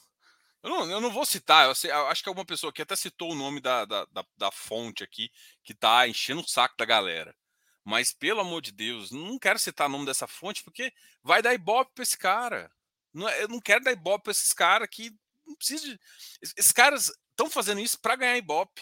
[0.68, 2.96] eu não, eu não vou citar, eu, sei, eu, acho que alguma pessoa aqui até
[2.96, 5.32] citou o nome da, da, da, da fonte aqui,
[5.64, 7.36] que está enchendo o saco da galera.
[7.84, 10.92] Mas, pelo amor de Deus, não quero citar o nome dessa fonte, porque
[11.24, 12.70] vai dar ibope para esse cara.
[13.14, 16.00] Não, é, eu não quero dar ibope para esses caras que não precisa de.
[16.42, 18.82] Esses caras estão fazendo isso para ganhar ibope.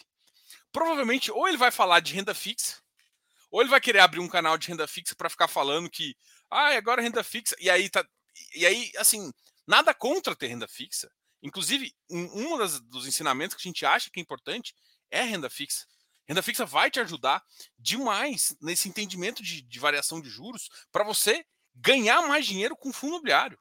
[0.71, 2.81] Provavelmente, ou ele vai falar de renda fixa,
[3.51, 6.17] ou ele vai querer abrir um canal de renda fixa para ficar falando que,
[6.49, 7.55] ah, agora renda fixa.
[7.59, 8.03] E aí tá.
[8.55, 9.31] E aí, assim,
[9.67, 11.11] nada contra ter renda fixa.
[11.45, 14.73] Inclusive, um das, dos ensinamentos que a gente acha que é importante
[15.11, 15.85] é renda fixa.
[16.27, 17.45] Renda fixa vai te ajudar
[17.77, 23.11] demais nesse entendimento de, de variação de juros para você ganhar mais dinheiro com fundo
[23.13, 23.59] imobiliário,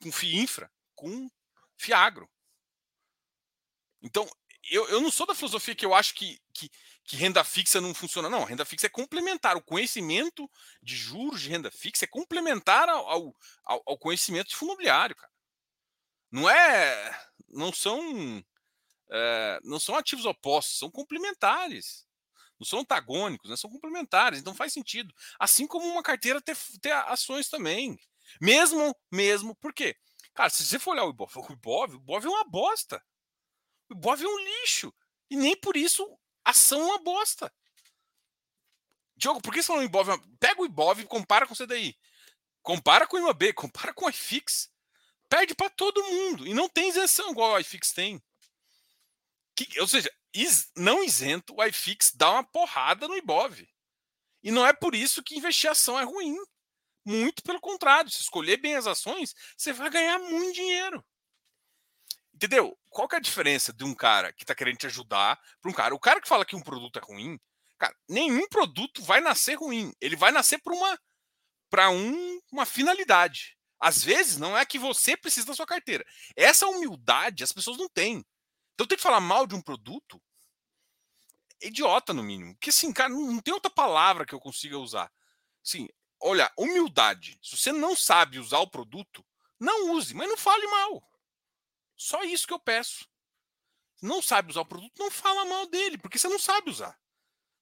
[0.00, 1.28] com FIINFRA, com
[1.76, 2.30] FIAGRO.
[4.00, 4.30] Então,
[4.70, 6.70] eu, eu não sou da filosofia que eu acho que, que,
[7.02, 8.30] que, renda fixa não funciona.
[8.30, 9.56] Não, renda fixa é complementar.
[9.56, 10.48] O conhecimento
[10.80, 15.35] de juros de renda fixa é complementar ao, ao, ao conhecimento de fundo imobiliário, cara
[16.30, 17.28] não é.
[17.48, 18.44] Não são.
[19.10, 22.06] É, não são ativos opostos, são complementares.
[22.58, 23.56] Não são antagônicos, né?
[23.56, 25.14] são complementares, então faz sentido.
[25.38, 27.98] Assim como uma carteira ter, ter ações também.
[28.40, 29.94] Mesmo, mesmo, por quê?
[30.34, 33.02] Cara, se você for olhar o Ibov, o Ibov, o Ibov é uma bosta.
[33.90, 34.92] O Ibov é um lixo.
[35.30, 37.52] E nem por isso ação é uma bosta.
[39.16, 40.08] Diogo, por que você falou Ibov?
[40.38, 41.96] Pega o Ibov e compara com o CDI.
[42.62, 44.70] Compara com o IMAB, compara com o iFix
[45.28, 46.46] perde para todo mundo.
[46.46, 48.22] E não tem isenção igual o iFix tem.
[49.54, 53.66] Que, ou seja, is, não isento, o iFix dá uma porrada no Ibov.
[54.42, 56.36] E não é por isso que investir ação é ruim.
[57.04, 58.10] Muito pelo contrário.
[58.10, 61.04] Se escolher bem as ações, você vai ganhar muito dinheiro.
[62.34, 62.78] Entendeu?
[62.90, 65.74] Qual que é a diferença de um cara que está querendo te ajudar para um
[65.74, 65.94] cara?
[65.94, 67.40] O cara que fala que um produto é ruim,
[67.78, 69.92] cara, nenhum produto vai nascer ruim.
[70.00, 71.00] Ele vai nascer para uma,
[71.70, 73.55] pra um, uma finalidade.
[73.78, 76.04] Às vezes não é que você precisa da sua carteira.
[76.34, 78.24] Essa humildade as pessoas não têm.
[78.74, 80.20] Então tem que falar mal de um produto.
[81.62, 82.54] Idiota, no mínimo.
[82.54, 85.10] Porque assim, cara, não tem outra palavra que eu consiga usar.
[85.62, 85.88] Sim,
[86.20, 87.38] olha, humildade.
[87.42, 89.24] Se você não sabe usar o produto,
[89.58, 91.02] não use, mas não fale mal.
[91.96, 93.08] Só isso que eu peço.
[94.02, 96.98] Não sabe usar o produto, não fala mal dele, porque você não sabe usar.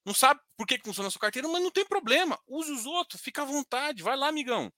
[0.04, 2.38] Não sabe por que funciona a sua carteira, mas não tem problema.
[2.46, 4.02] Use os outros, fica à vontade.
[4.02, 4.72] Vai lá, amigão.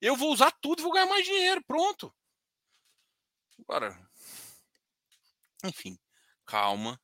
[0.00, 1.62] Eu vou usar tudo e vou ganhar mais dinheiro.
[1.64, 2.14] Pronto.
[3.60, 3.98] Agora.
[5.64, 5.98] Enfim,
[6.44, 7.00] calma.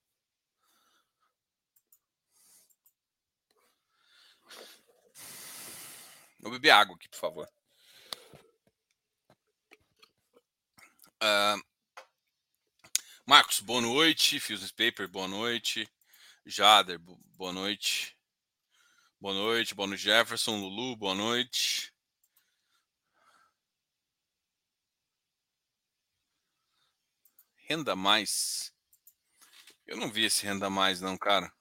[6.38, 7.48] Vou beber água aqui, por favor.
[11.22, 11.62] Uh,
[13.24, 14.40] Marcos, boa noite.
[14.40, 15.88] Fuses Paper, boa noite.
[16.44, 18.16] Jader, boa noite.
[19.20, 21.91] Boa noite, boa noite, Jefferson, Lulu, boa noite.
[27.62, 28.72] Renda mais.
[29.86, 31.52] Eu não vi esse renda mais, não, cara.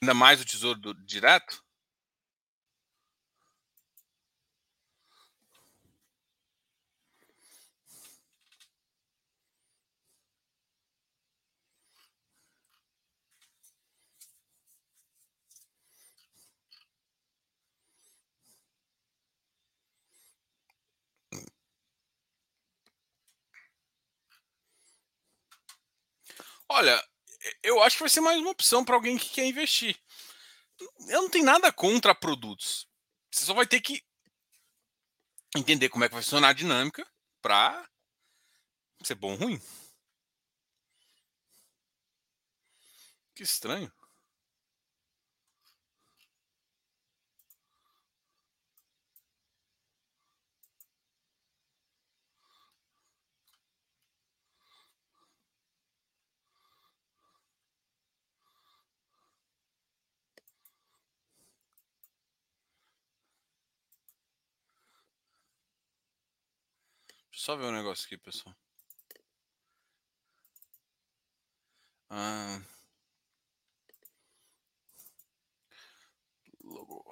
[0.00, 1.62] Ainda mais o tesouro do, direto?
[26.72, 27.04] Olha,
[27.64, 30.00] eu acho que vai ser mais uma opção para alguém que quer investir.
[31.08, 32.88] Eu não tenho nada contra produtos.
[33.28, 34.00] Você só vai ter que
[35.56, 37.04] entender como é que vai funcionar a dinâmica
[37.42, 37.90] para
[39.02, 39.60] ser bom ou ruim.
[43.34, 43.92] Que estranho.
[67.40, 68.54] Só ver um negócio aqui, pessoal.
[72.08, 72.60] Ah,
[76.64, 77.09] logo.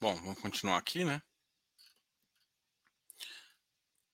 [0.00, 1.20] Bom, vamos continuar aqui, né?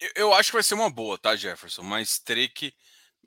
[0.01, 1.83] Eu, eu acho que vai ser uma boa, tá, Jefferson?
[1.83, 2.75] Mas terei que.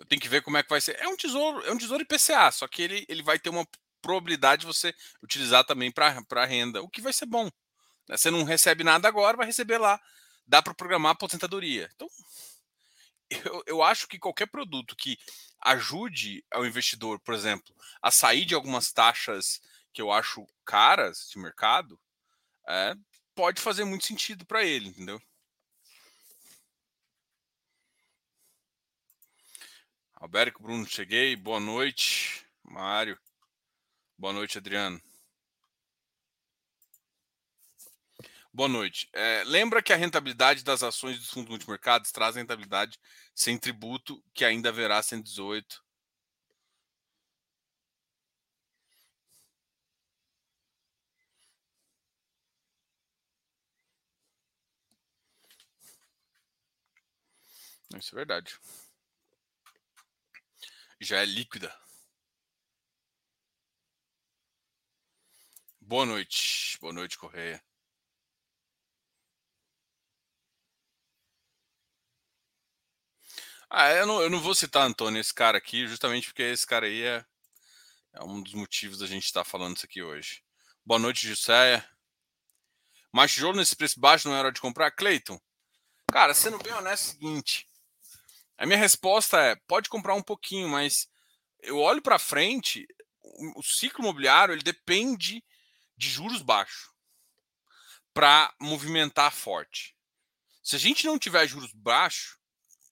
[0.08, 0.96] Tem que ver como é que vai ser.
[1.00, 3.68] É um tesouro, é um tesouro IPCA, só que ele, ele vai ter uma
[4.02, 4.94] probabilidade de você
[5.24, 7.46] utilizar também para renda, o que vai ser bom.
[8.08, 8.18] Né?
[8.18, 10.00] Você não recebe nada agora, vai receber lá.
[10.46, 11.90] Dá para programar a aposentadoria.
[11.96, 12.08] Então,
[13.30, 15.18] eu, eu acho que qualquer produto que
[15.62, 21.40] ajude ao investidor, por exemplo, a sair de algumas taxas que eu acho caras de
[21.40, 22.00] mercado,
[22.68, 22.96] é,
[23.34, 25.22] pode fazer muito sentido para ele, entendeu?
[30.16, 31.36] Alberto Bruno, cheguei.
[31.36, 33.18] Boa noite, Mário.
[34.18, 35.00] Boa noite, Adriano.
[38.52, 39.08] Boa noite.
[39.14, 43.00] É, lembra que a rentabilidade das ações dos fundos multimercados traz rentabilidade
[43.36, 45.84] sem tributo, que ainda haverá 118
[57.96, 58.60] Isso é verdade.
[61.00, 61.74] Já é líquida.
[65.80, 66.78] Boa noite.
[66.82, 67.64] Boa noite, Correia.
[73.70, 76.86] Ah, eu não, eu não vou citar, Antônio, esse cara aqui, justamente porque esse cara
[76.86, 77.26] aí é,
[78.14, 80.42] é um dos motivos da gente estar falando isso aqui hoje.
[80.86, 81.88] Boa noite, Jusceia.
[83.12, 84.92] Mas tijolo nesse preço baixo não era hora de comprar?
[84.92, 85.40] Cleiton,
[86.12, 87.68] cara, sendo bem honesto, é o seguinte.
[88.58, 91.08] A minha resposta é: pode comprar um pouquinho, mas
[91.62, 92.88] eu olho para frente,
[93.56, 95.44] o ciclo imobiliário ele depende
[95.96, 96.90] de juros baixos
[98.14, 99.96] para movimentar forte.
[100.64, 102.38] Se a gente não tiver juros baixos,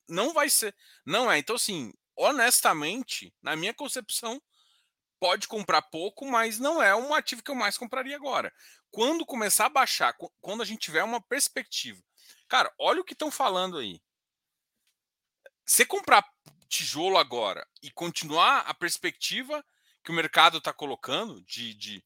[0.08, 0.76] não vai ser.
[1.06, 1.38] Não é.
[1.38, 4.42] Então, assim, honestamente, na minha concepção,
[5.20, 8.54] pode comprar pouco, mas não é um ativo que eu mais compraria agora.
[8.92, 12.02] Quando começar a baixar, quando a gente tiver uma perspectiva.
[12.48, 14.00] Cara, olha o que estão falando aí.
[15.66, 16.24] Você comprar
[16.70, 19.66] tijolo agora e continuar a perspectiva
[20.04, 22.04] que o mercado está colocando de, de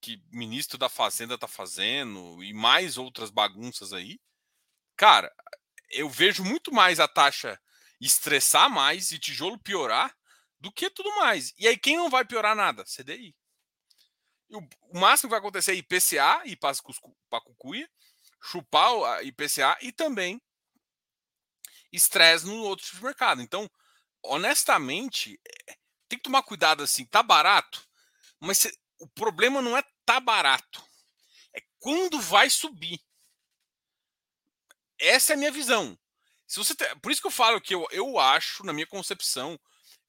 [0.00, 4.20] que ministro da Fazenda está fazendo e mais outras bagunças aí,
[4.96, 5.32] cara,
[5.90, 7.58] eu vejo muito mais a taxa
[8.00, 10.14] estressar mais e tijolo piorar
[10.60, 11.54] do que tudo mais.
[11.56, 12.84] E aí quem não vai piorar nada?
[12.84, 13.34] CDI.
[14.50, 16.58] O, máximo que vai acontecer é IPCA e
[17.30, 17.88] Pacucuia,
[18.42, 20.42] chupar a IPCA e também
[21.92, 23.42] estresse no outro tipo de mercado.
[23.42, 23.70] Então,
[24.22, 25.76] honestamente, eh,
[26.08, 27.04] tem que tomar cuidado assim.
[27.06, 27.86] Tá barato,
[28.40, 30.82] mas cê, o problema não é tá barato,
[31.54, 33.00] é quando vai subir.
[34.98, 35.98] Essa é a minha visão.
[36.46, 39.58] Se você por isso que eu falo que eu, eu acho, na minha concepção,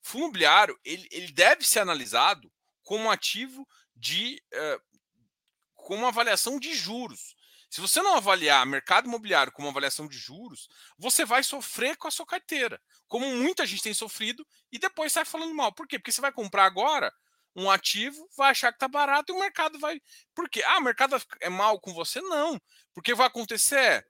[0.01, 2.51] fundo imobiliário ele, ele deve ser analisado
[2.83, 7.35] como ativo de uh, avaliação de juros.
[7.73, 12.11] Se você não avaliar mercado imobiliário como avaliação de juros, você vai sofrer com a
[12.11, 15.73] sua carteira, como muita gente tem sofrido e depois sai falando mal.
[15.73, 15.97] Por quê?
[15.97, 17.11] Porque você vai comprar agora
[17.55, 19.99] um ativo, vai achar que está barato e o mercado vai.
[20.35, 20.61] Por quê?
[20.67, 22.21] Ah, o mercado é mal com você?
[22.21, 22.61] Não.
[22.93, 24.05] Porque vai acontecer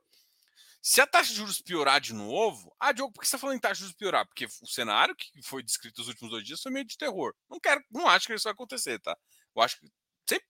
[0.81, 3.55] se a taxa de juros piorar de novo, ah, Diogo, por que você está falando
[3.55, 4.27] em taxa de juros piorar?
[4.27, 7.33] Porque o cenário que foi descrito nos últimos dois dias foi meio de terror.
[7.49, 9.17] Não quero, não acho que isso vai acontecer, tá?
[9.55, 9.87] Eu acho que
[10.27, 10.45] sempre,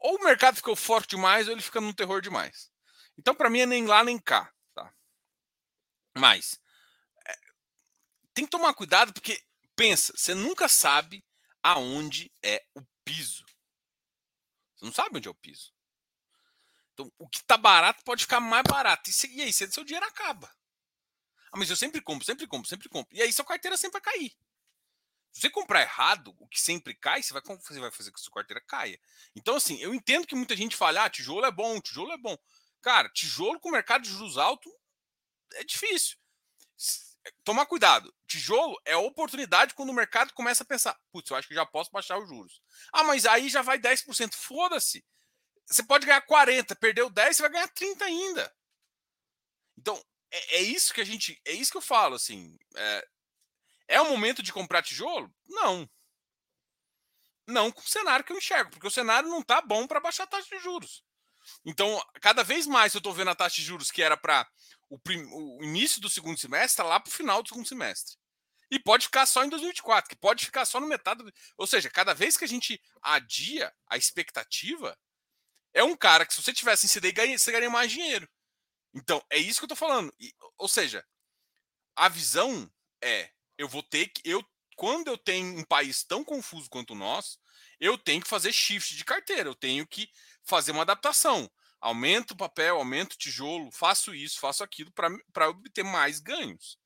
[0.00, 2.70] ou o mercado ficou forte demais ou ele fica num terror demais.
[3.18, 4.92] Então, para mim, é nem lá nem cá, tá?
[6.16, 6.58] Mas
[7.26, 7.38] é,
[8.32, 9.42] tem que tomar cuidado porque
[9.76, 11.24] pensa, você nunca sabe
[11.62, 13.44] aonde é o piso.
[14.74, 15.72] Você não sabe onde é o piso.
[16.94, 19.10] Então, o que está barato pode ficar mais barato.
[19.10, 20.50] E, se, e aí, seu dinheiro acaba.
[21.52, 23.14] Ah, mas eu sempre compro, sempre compro, sempre compro.
[23.14, 24.36] E aí, sua carteira sempre vai cair.
[25.32, 28.32] Se você comprar errado, o que sempre cai, você vai, você vai fazer que sua
[28.32, 29.00] carteira caia.
[29.34, 32.36] Então, assim, eu entendo que muita gente fala, ah, tijolo é bom, tijolo é bom.
[32.82, 34.70] Cara, tijolo com mercado de juros alto
[35.54, 36.16] é difícil.
[37.44, 38.12] Tomar cuidado.
[38.26, 41.90] Tijolo é oportunidade quando o mercado começa a pensar, putz, eu acho que já posso
[41.90, 42.60] baixar os juros.
[42.92, 44.34] Ah, mas aí já vai 10%.
[44.34, 45.04] Foda-se.
[45.66, 48.52] Você pode ganhar 40, perdeu 10, você vai ganhar 30 ainda.
[49.78, 51.40] Então, é, é isso que a gente.
[51.44, 52.58] É isso que eu falo, assim.
[52.74, 53.08] É,
[53.90, 55.30] é o momento de comprar tijolo?
[55.48, 55.90] Não.
[57.46, 60.22] Não com o cenário que eu enxergo, porque o cenário não está bom para baixar
[60.22, 61.04] a taxa de juros.
[61.64, 64.48] Então, cada vez mais eu estou vendo a taxa de juros que era para
[64.88, 68.16] o, o, início do segundo semestre, tá lá para o final do segundo semestre.
[68.70, 71.24] E pode ficar só em 2024, que pode ficar só no metade.
[71.24, 71.32] Do...
[71.58, 74.96] Ou seja, cada vez que a gente adia a expectativa,
[75.74, 78.28] é um cara que se você tivesse em CD, você ganharia mais dinheiro.
[78.94, 80.14] Então, é isso que eu tô falando.
[80.20, 81.04] E, ou seja,
[81.96, 82.70] a visão
[83.02, 84.22] é, eu vou ter que.
[84.24, 84.42] Eu,
[84.74, 87.38] quando eu tenho um país tão confuso quanto o nosso,
[87.78, 90.10] eu tenho que fazer shift de carteira, eu tenho que
[90.42, 91.50] fazer uma adaptação.
[91.78, 96.78] Aumento o papel, aumento o tijolo, faço isso, faço aquilo para obter mais ganhos.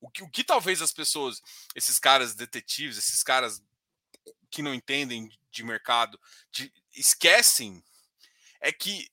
[0.00, 1.40] O que, o que talvez as pessoas,
[1.76, 3.62] esses caras detetives, esses caras
[4.50, 7.82] que não entendem de mercado, de, esquecem
[8.60, 9.08] é que.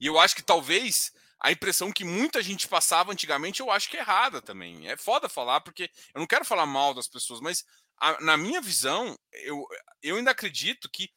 [0.00, 3.96] E eu acho que talvez a impressão que muita gente passava antigamente, eu acho que
[3.96, 4.88] é errada também.
[4.88, 7.64] É foda falar, porque eu não quero falar mal das pessoas, mas
[7.96, 9.66] a, na minha visão, eu,
[10.02, 11.10] eu ainda acredito que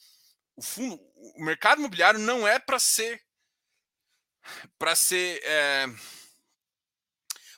[0.56, 0.96] o fundo,
[1.36, 3.22] o mercado imobiliário não é para ser
[4.78, 5.86] para ser é,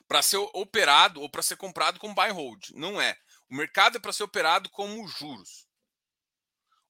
[0.08, 2.70] para ser operado ou para ser comprado como buy hold.
[2.74, 3.16] Não é.
[3.48, 5.66] O mercado é para ser operado como juros.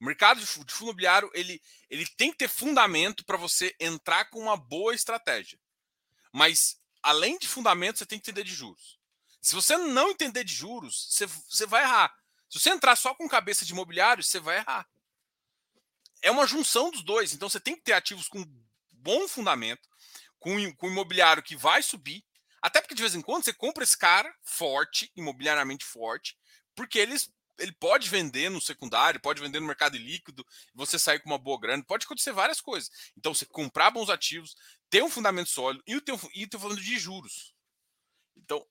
[0.00, 1.60] O mercado de fundo imobiliário ele,
[1.90, 5.58] ele tem que ter fundamento para você entrar com uma boa estratégia.
[6.36, 9.00] Mas, além de fundamento, você tem que entender de juros.
[9.40, 12.14] Se você não entender de juros, você, você vai errar.
[12.50, 14.86] Se você entrar só com cabeça de imobiliário, você vai errar.
[16.20, 17.32] É uma junção dos dois.
[17.32, 18.44] Então, você tem que ter ativos com
[18.90, 19.88] bom fundamento,
[20.38, 22.22] com, com imobiliário que vai subir.
[22.60, 26.36] Até porque, de vez em quando, você compra esse cara forte, imobiliariamente forte,
[26.74, 31.30] porque eles ele pode vender no secundário, pode vender no mercado líquido, você sair com
[31.30, 32.90] uma boa grana, pode acontecer várias coisas.
[33.16, 34.56] Então, você comprar bons ativos,
[34.90, 37.54] ter um fundamento sólido e estou falando de juros.
[38.36, 38.64] Então,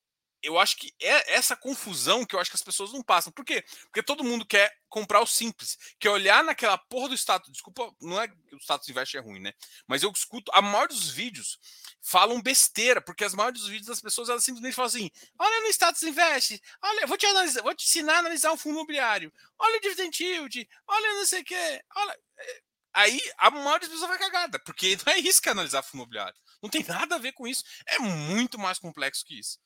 [0.45, 3.34] eu acho que é essa confusão que eu acho que as pessoas não passam.
[3.34, 3.63] Por quê?
[3.86, 7.52] Porque todo mundo quer comprar o simples, quer olhar naquela porra do status.
[7.52, 9.54] Desculpa, não é que o status investe é ruim, né?
[9.88, 11.60] Mas eu escuto, a maior dos vídeos
[12.06, 15.68] falam besteira, porque as maiores dos vídeos das pessoas elas simplesmente falam assim: olha no
[15.70, 19.78] status investe, olha, vou te analisar, vou te ensinar a analisar um fundo imobiliário, olha
[19.78, 22.20] o dividend yield, olha não sei o quê, olha.
[22.38, 22.62] É,
[22.94, 26.02] aí a maioria das pessoas vai cagada, porque não é isso que é analisar fundo
[26.02, 26.38] imobiliário.
[26.62, 27.63] Não tem nada a ver com isso.
[27.88, 29.60] É muito mais complexo que isso.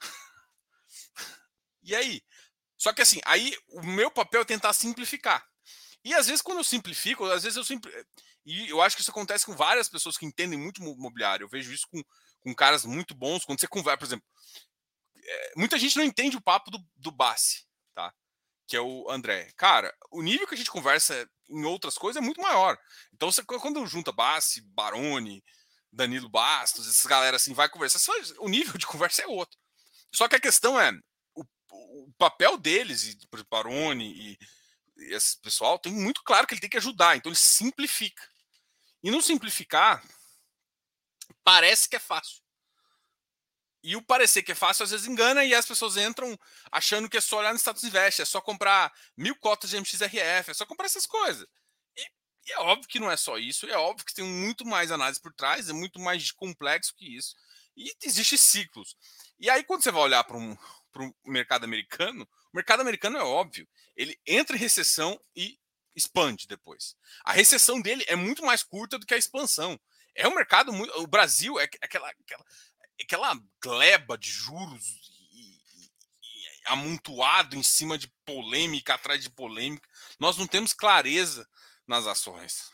[1.82, 2.22] e aí?
[2.76, 5.46] Só que assim, aí o meu papel é tentar simplificar.
[6.04, 7.92] E às vezes, quando eu simplifico, às vezes eu simpli...
[8.44, 11.44] E eu acho que isso acontece com várias pessoas que entendem muito imobiliário.
[11.44, 12.02] Eu vejo isso com,
[12.40, 13.44] com caras muito bons.
[13.44, 14.26] Quando você conversa, por exemplo,
[15.24, 17.64] é, muita gente não entende o papo do, do Bassi,
[17.94, 18.12] tá?
[18.66, 19.50] Que é o André.
[19.56, 22.76] Cara, o nível que a gente conversa em outras coisas é muito maior.
[23.12, 25.42] Então, você, quando junta Bassi, Baroni,
[25.92, 29.58] Danilo Bastos, essas galera assim, vai conversar, só, o nível de conversa é outro.
[30.12, 30.90] Só que a questão é,
[31.34, 33.18] o, o papel deles, e
[33.50, 34.38] Baroni e
[35.14, 38.22] esse pessoal, tem muito claro que ele tem que ajudar, então ele simplifica.
[39.02, 40.02] E no simplificar,
[41.42, 42.42] parece que é fácil.
[43.82, 46.38] E o parecer que é fácil às vezes engana e as pessoas entram
[46.70, 50.50] achando que é só olhar no status invest, é só comprar mil cotas de MXRF,
[50.50, 51.44] é só comprar essas coisas.
[51.96, 52.02] E,
[52.46, 55.20] e, é óbvio que não é só isso, é óbvio que tem muito mais análise
[55.20, 57.34] por trás, é muito mais complexo que isso.
[57.76, 58.96] E existe ciclos.
[59.40, 60.56] E aí, quando você vai olhar para um,
[61.24, 63.66] o mercado americano, o mercado americano é óbvio.
[63.96, 65.58] Ele entra em recessão e
[65.94, 66.96] expande depois.
[67.24, 69.78] A recessão dele é muito mais curta do que a expansão.
[70.14, 70.92] É um mercado muito.
[71.00, 72.44] O Brasil é aquela, aquela,
[73.00, 75.84] aquela gleba de juros e, e,
[76.22, 79.88] e amontoado em cima de polêmica atrás de polêmica.
[80.18, 81.48] Nós não temos clareza
[81.86, 82.70] nas ações.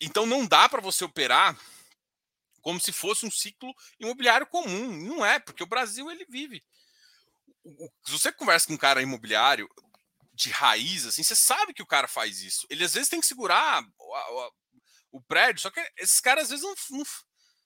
[0.00, 1.58] Então não dá para você operar
[2.60, 4.92] como se fosse um ciclo imobiliário comum.
[4.92, 6.64] Não é, porque o Brasil ele vive.
[8.04, 9.68] Se você conversa com um cara imobiliário
[10.38, 12.64] de raiz, assim, você sabe que o cara faz isso.
[12.70, 14.52] Ele às vezes tem que segurar o,
[15.12, 17.04] o prédio, só que esses caras às vezes não, não,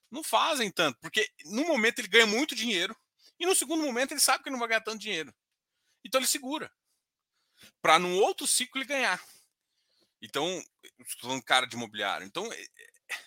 [0.09, 2.97] não, fazem tanto, porque no momento ele ganha muito dinheiro
[3.39, 5.31] e no segundo momento ele sabe que não vai ganhar tanto dinheiro.
[6.03, 6.71] Então ele segura
[7.79, 9.23] para num outro ciclo ele ganhar.
[10.19, 10.63] Então,
[10.99, 12.25] estou falando cara de imobiliário.
[12.25, 13.17] Então, é, é,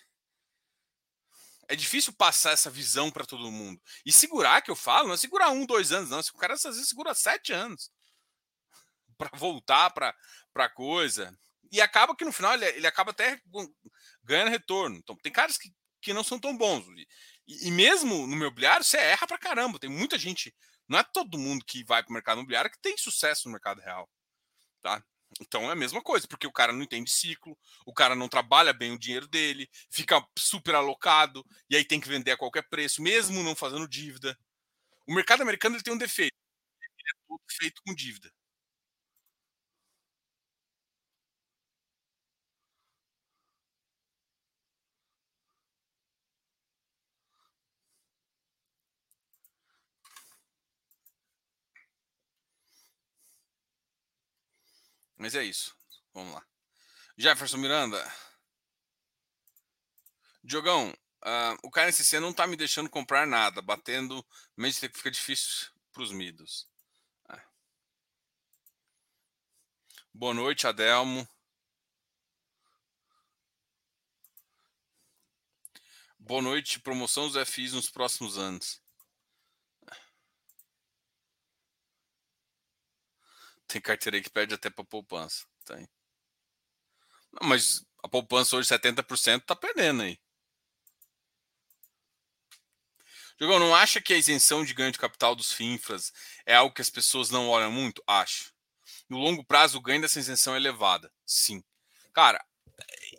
[1.69, 3.81] é difícil passar essa visão para todo mundo.
[4.05, 6.19] E segurar, que eu falo, não é segurar um, dois anos, não.
[6.19, 7.91] O cara às vezes segura sete anos
[9.17, 10.15] para voltar para
[10.55, 11.37] a coisa.
[11.71, 13.41] E acaba que no final ele, ele acaba até
[14.23, 14.95] ganhando retorno.
[14.97, 16.85] Então, tem caras que, que não são tão bons.
[17.47, 19.79] E, e mesmo no imobiliário, você erra para caramba.
[19.79, 20.55] Tem muita gente.
[20.87, 23.81] Não é todo mundo que vai para o mercado imobiliário que tem sucesso no mercado
[23.81, 24.09] real.
[24.81, 25.03] Tá?
[25.41, 28.73] Então é a mesma coisa, porque o cara não entende ciclo, o cara não trabalha
[28.73, 33.01] bem o dinheiro dele, fica super alocado e aí tem que vender a qualquer preço,
[33.01, 34.37] mesmo não fazendo dívida.
[35.05, 36.35] O mercado americano ele tem um defeito,
[36.81, 38.31] ele é todo feito com dívida.
[55.17, 55.75] Mas é isso.
[56.13, 56.45] Vamos lá.
[57.17, 58.03] Jefferson Miranda.
[60.43, 66.03] Diogão, uh, o KNCC não tá me deixando comprar nada, batendo, mas fica difícil para
[66.03, 66.69] os midos.
[67.29, 67.41] É.
[70.13, 71.27] Boa noite, Adelmo.
[76.19, 78.81] Boa noite, promoção dos FIs nos próximos anos.
[83.67, 85.45] Tem carteira que perde até para poupança.
[85.65, 85.87] Tem.
[87.33, 90.19] Não, mas a poupança hoje 70% tá perdendo aí.
[93.39, 96.11] Jogão, não acha que a isenção de ganho de capital dos FINFRAs
[96.45, 98.03] é algo que as pessoas não olham muito?
[98.07, 98.51] Acho.
[99.07, 101.11] No longo prazo, o ganho dessa isenção é elevada.
[101.23, 101.63] Sim.
[102.13, 102.43] Cara,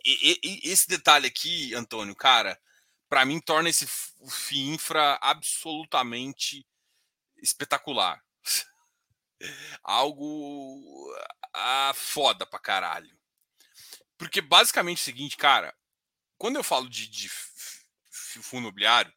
[0.03, 2.59] esse detalhe aqui, Antônio, cara,
[3.07, 6.65] para mim torna esse FINFRA absolutamente
[7.41, 8.21] espetacular
[9.83, 11.13] algo
[11.53, 13.17] ah, foda pra caralho.
[14.17, 15.75] Porque basicamente é o seguinte, cara,
[16.37, 19.13] quando eu falo de, de fundo imobiliário,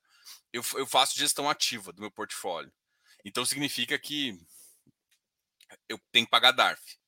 [0.52, 2.72] eu, eu faço gestão ativa do meu portfólio.
[3.24, 4.38] Então significa que
[5.88, 6.98] eu tenho que pagar DARF.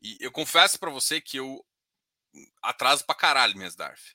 [0.00, 1.64] E eu confesso para você que eu
[2.62, 4.14] atraso pra caralho minhas DARF.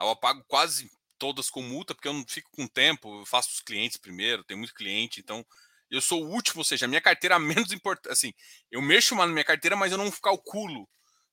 [0.00, 3.60] Eu pago quase todas com multa, porque eu não fico com tempo, eu faço os
[3.60, 5.46] clientes primeiro, tenho muito cliente, então
[5.90, 8.12] eu sou o último, ou seja, a minha carteira menos importante.
[8.12, 8.32] Assim,
[8.70, 10.88] eu mexo na minha carteira, mas eu não calculo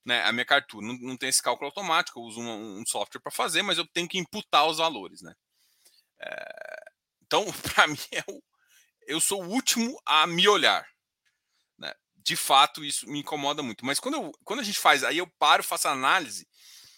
[0.06, 0.86] né, a minha carteira.
[0.86, 3.88] Não, não tem esse cálculo automático, eu uso um, um software para fazer, mas eu
[3.88, 5.22] tenho que imputar os valores.
[5.22, 5.34] Né?
[6.24, 6.76] É,
[7.26, 8.44] então, para mim, eu,
[9.08, 10.88] eu sou o último a me olhar.
[11.80, 11.92] Né?
[12.18, 13.84] De fato, isso me incomoda muito.
[13.84, 16.48] Mas quando, eu, quando a gente faz, aí eu paro, faço análise.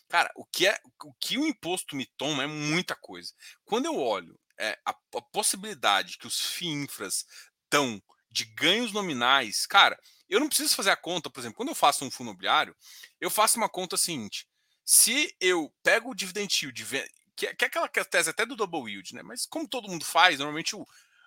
[0.09, 3.33] Cara, o que, é, o que o imposto me toma é muita coisa.
[3.63, 7.25] Quando eu olho é, a, a, possibilidade que os FIINFRAs
[7.69, 8.01] dão
[8.31, 9.99] de ganhos nominais, cara,
[10.29, 12.75] eu não preciso fazer a conta, por exemplo, quando eu faço um fundo imobiliário,
[13.21, 14.47] eu faço uma conta seguinte:
[14.83, 16.85] se eu pego o dividend yield,
[17.35, 19.23] que, é, que é aquela tese até do double yield, né?
[19.23, 20.85] Mas como todo mundo faz, normalmente o,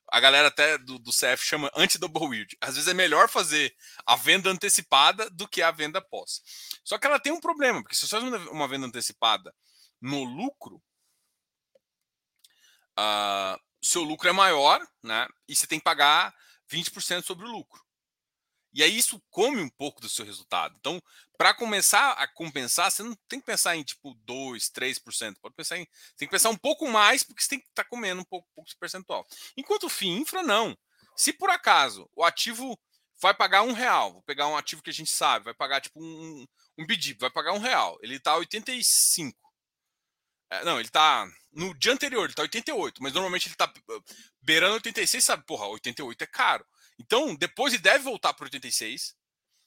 [0.08, 2.56] a galera até do, do CF chama anti-double yield.
[2.60, 3.74] Às vezes é melhor fazer
[4.04, 6.42] a venda antecipada do que a venda pós.
[6.84, 9.52] Só que ela tem um problema, porque se você faz uma venda antecipada
[10.00, 10.82] no lucro,
[12.98, 15.26] uh, seu lucro é maior, né?
[15.48, 16.34] E você tem que pagar
[16.70, 17.84] 20% sobre o lucro.
[18.72, 20.76] E aí isso come um pouco do seu resultado.
[20.78, 21.02] Então,
[21.38, 25.36] para começar a compensar, você não tem que pensar em tipo 2, 3%.
[25.40, 25.86] Pode pensar em.
[26.16, 28.46] Tem que pensar um pouco mais, porque você tem que estar tá comendo um pouco,
[28.54, 29.26] pouco de percentual.
[29.56, 30.76] Enquanto o FII infra, não.
[31.16, 32.78] Se por acaso o ativo
[33.18, 35.98] vai pagar um real, vou pegar um ativo que a gente sabe, vai pagar tipo
[35.98, 36.46] um,
[36.78, 36.86] um
[37.18, 37.96] vai pagar um real.
[38.02, 39.45] Ele está 85.
[40.50, 41.28] É, não, ele tá.
[41.52, 43.72] No dia anterior, ele tá 88, mas normalmente ele tá
[44.42, 45.44] beirando 86, sabe?
[45.46, 46.66] Porra, 88 é caro.
[46.98, 49.14] Então, depois ele deve voltar para 86.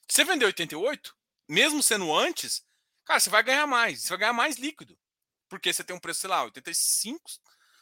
[0.08, 1.16] Você vender 88,
[1.48, 2.64] mesmo sendo antes,
[3.04, 4.02] cara, você vai ganhar mais.
[4.02, 4.98] Você vai ganhar mais líquido.
[5.48, 7.20] Porque você tem um preço, sei lá, 85.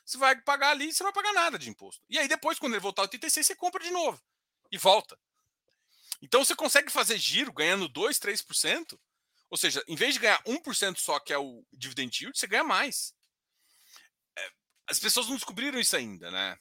[0.04, 2.02] você vai pagar ali, você não vai pagar nada de imposto.
[2.08, 4.20] E aí depois, quando ele voltar a 86, você compra de novo
[4.72, 5.18] e volta.
[6.20, 8.98] Então você consegue fazer giro ganhando 2, 3%.
[9.50, 12.64] Ou seja, em vez de ganhar 1% só, que é o dividend yield, você ganha
[12.64, 13.14] mais.
[14.36, 14.52] É,
[14.86, 16.58] as pessoas não descobriram isso ainda, né?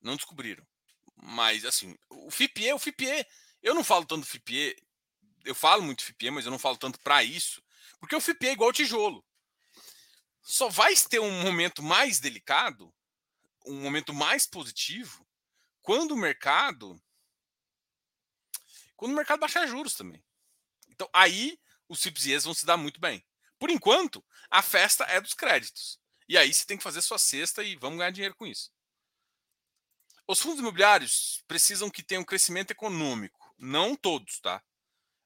[0.00, 0.66] Não descobriram.
[1.14, 3.26] Mas, assim, o FIPE, o FIPE,
[3.62, 4.76] eu não falo tanto FIPE,
[5.44, 7.62] eu falo muito FIPE, mas eu não falo tanto para isso,
[7.98, 9.24] porque o FIPE é igual tijolo.
[10.42, 12.92] Só vai ter um momento mais delicado,
[13.66, 15.26] um momento mais positivo,
[15.82, 17.00] quando o mercado
[18.96, 20.22] quando o mercado baixar juros também.
[21.00, 23.24] Então, aí os FIPS e vão se dar muito bem.
[23.58, 25.98] Por enquanto, a festa é dos créditos.
[26.28, 28.70] E aí você tem que fazer sua cesta e vamos ganhar dinheiro com isso.
[30.26, 33.54] Os fundos imobiliários precisam que tenham crescimento econômico.
[33.56, 34.62] Não todos, tá?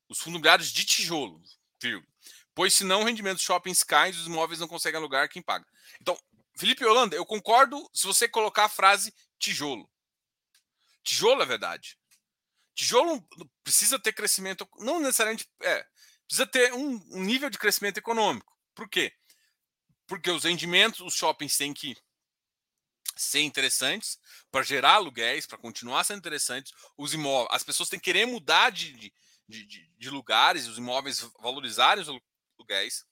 [0.09, 1.43] Os fundos imobiliários de tijolo,
[1.83, 2.07] vírgula.
[2.55, 5.67] Pois senão o rendimento dos shoppings cai e os imóveis não conseguem alugar quem paga.
[6.01, 6.17] Então,
[6.57, 9.91] Felipe Holanda, eu concordo se você colocar a frase tijolo.
[11.03, 11.99] Tijolo é verdade.
[12.75, 13.27] Tijolo
[13.63, 15.87] precisa ter crescimento, não necessariamente, é,
[16.27, 18.57] precisa ter um, um nível de crescimento econômico.
[18.75, 19.13] Por quê?
[20.07, 21.97] Porque os rendimentos, os shoppings têm que
[23.17, 24.19] ser interessantes
[24.51, 26.73] para gerar aluguéis, para continuar sendo interessantes.
[26.97, 29.13] Os imóveis, as pessoas têm que querer mudar de, de,
[29.67, 32.21] de, de lugares, os imóveis valorizarem os
[32.59, 33.07] aluguéis.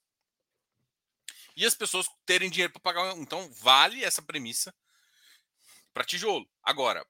[1.54, 3.16] E as pessoas terem dinheiro para pagar.
[3.16, 4.74] Então, vale essa premissa
[5.92, 6.48] para tijolo.
[6.62, 7.06] Agora,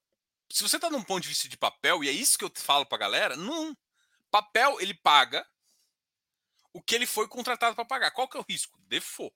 [0.53, 2.85] se você está num ponto de vista de papel, e é isso que eu falo
[2.85, 3.75] para a galera, não.
[4.31, 5.47] Papel, ele paga
[6.75, 8.11] o que ele foi contratado para pagar.
[8.11, 8.79] Qual que é o risco?
[8.87, 9.35] Default.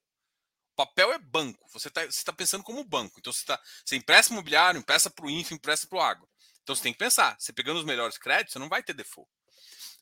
[0.75, 1.67] Papel é banco.
[1.71, 3.19] Você está você tá pensando como banco.
[3.19, 6.29] Então você, tá, você empresta imobiliário, empresta para o INF, empresta para o agro.
[6.61, 7.35] Então você tem que pensar.
[7.39, 9.29] Você pegando os melhores créditos, você não vai ter default.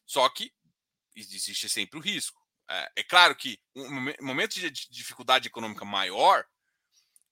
[0.05, 0.53] Só que
[1.15, 2.41] existe sempre o risco.
[2.69, 6.45] É, é claro que um momento de dificuldade econômica maior,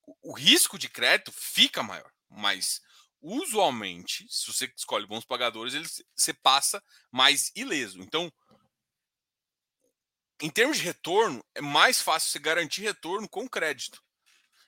[0.06, 2.10] o, o risco de crédito fica maior.
[2.30, 2.82] Mas
[3.24, 8.02] usualmente, se você escolhe bons pagadores, ele, você passa mais ileso.
[8.02, 8.32] Então,
[10.42, 14.04] em termos de retorno, é mais fácil você garantir retorno com crédito.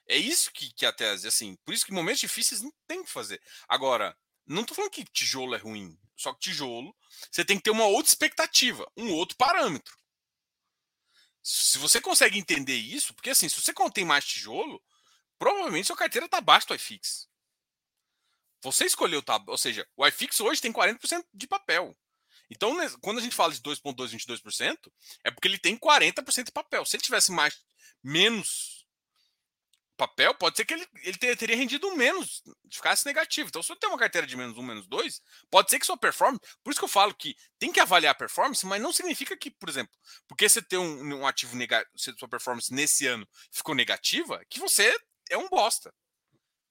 [0.08, 3.04] É isso que, que a tese, assim, por isso que em momentos difíceis não tem
[3.04, 3.42] que fazer.
[3.68, 6.96] Agora, não estou falando que tijolo é ruim, só que tijolo,
[7.30, 9.98] você tem que ter uma outra expectativa, um outro parâmetro.
[11.44, 14.82] Se você consegue entender isso, porque assim, se você contém mais tijolo,
[15.38, 17.28] provavelmente sua carteira está abaixo do iFix.
[18.66, 19.40] Você escolheu, tá?
[19.48, 21.96] Ou seja, o iFix hoje tem 40% de papel.
[22.50, 24.92] Então, né, quando a gente fala de 2,222%,
[25.24, 26.84] é porque ele tem 40% de papel.
[26.84, 27.64] Se ele tivesse mais
[28.04, 28.88] menos
[29.96, 32.42] papel, pode ser que ele, ele teria rendido menos,
[32.72, 33.50] ficasse negativo.
[33.50, 35.96] Então, se você tem uma carteira de menos 1, menos 2, pode ser que sua
[35.96, 36.42] performance.
[36.64, 39.52] Por isso que eu falo que tem que avaliar a performance, mas não significa que,
[39.52, 39.96] por exemplo,
[40.28, 44.92] porque você tem um, um ativo negativo, sua performance nesse ano ficou negativa, que você
[45.30, 45.94] é um bosta.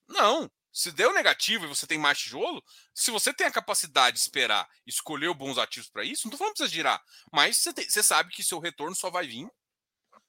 [0.08, 0.50] Não.
[0.74, 2.60] Se deu negativo e você tem mais tijolo,
[2.92, 6.54] se você tem a capacidade de esperar escolher bons ativos para isso, não estou falando
[6.54, 7.00] que precisa girar,
[7.32, 9.48] mas você, tem, você sabe que seu retorno só vai vir,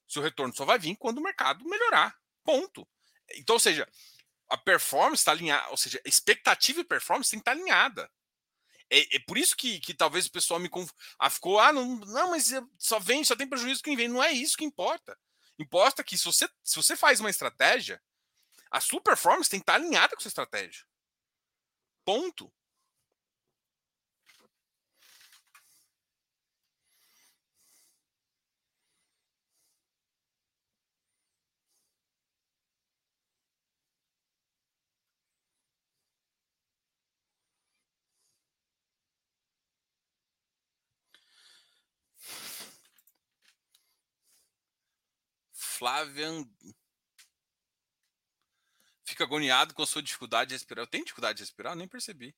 [0.06, 2.16] seu retorno só vai vir quando o mercado melhorar.
[2.44, 2.88] Ponto.
[3.34, 3.88] Então, ou seja,
[4.48, 8.08] a performance está alinhada, ou seja, a expectativa e performance tem que estar tá alinhada.
[8.88, 10.92] É, é, por isso que, que talvez o pessoal me conf...
[11.18, 14.06] ah, ficou, ah, não, não, mas só vem, só tem prejuízo quem vem.
[14.06, 15.18] Não é isso que importa.
[15.58, 18.00] Importa que se você, se você faz uma estratégia,
[18.76, 20.84] a sua performance tem que estar alinhada com sua estratégia.
[22.04, 22.52] Ponto.
[45.52, 46.46] Flavian
[49.16, 50.82] fica agoniado com a sua dificuldade de respirar.
[50.82, 51.72] Eu tenho dificuldade de respirar?
[51.72, 52.36] Eu nem percebi.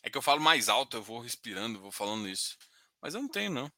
[0.00, 2.56] É que eu falo mais alto, eu vou respirando, vou falando isso.
[3.02, 3.72] Mas eu não tenho, não.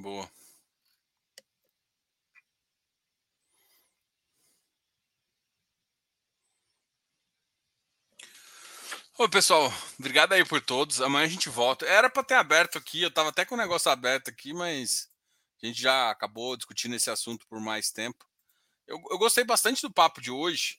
[0.00, 0.30] Boa.
[9.18, 9.70] Oi, pessoal.
[9.98, 11.00] Obrigado aí por todos.
[11.02, 11.84] Amanhã a gente volta.
[11.84, 15.10] Era para ter aberto aqui, eu tava até com o negócio aberto aqui, mas
[15.62, 18.24] a gente já acabou discutindo esse assunto por mais tempo.
[18.86, 20.78] Eu, eu gostei bastante do papo de hoje.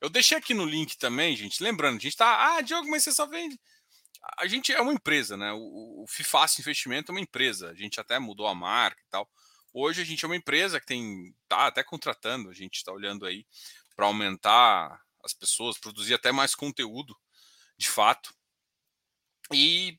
[0.00, 1.62] Eu deixei aqui no link também, gente.
[1.62, 2.56] Lembrando, a gente tá.
[2.56, 3.58] Ah, Diogo, mas você só vende.
[4.38, 5.52] A gente é uma empresa, né?
[5.52, 7.70] O, o FIFAS Investimento é uma empresa.
[7.70, 9.28] A gente até mudou a marca e tal.
[9.72, 11.34] Hoje a gente é uma empresa que tem.
[11.48, 13.46] tá até contratando, a gente está olhando aí
[13.96, 17.16] para aumentar as pessoas, produzir até mais conteúdo
[17.76, 18.34] de fato.
[19.52, 19.98] E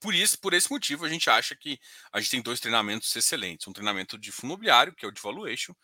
[0.00, 1.78] por isso, por esse motivo, a gente acha que
[2.12, 3.66] a gente tem dois treinamentos excelentes.
[3.66, 5.74] Um treinamento de fundo imobiliário, que é o de valuation,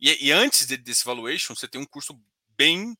[0.00, 2.20] e, e antes de, desse valuation, você tem um curso
[2.56, 2.96] bem.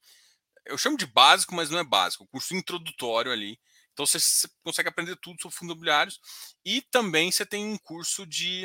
[0.65, 3.59] Eu chamo de básico, mas não é básico, um curso introdutório ali.
[3.95, 4.19] Então você,
[4.63, 6.21] consegue aprender tudo sobre fundos imobiliários.
[6.65, 8.65] E também você tem um curso de,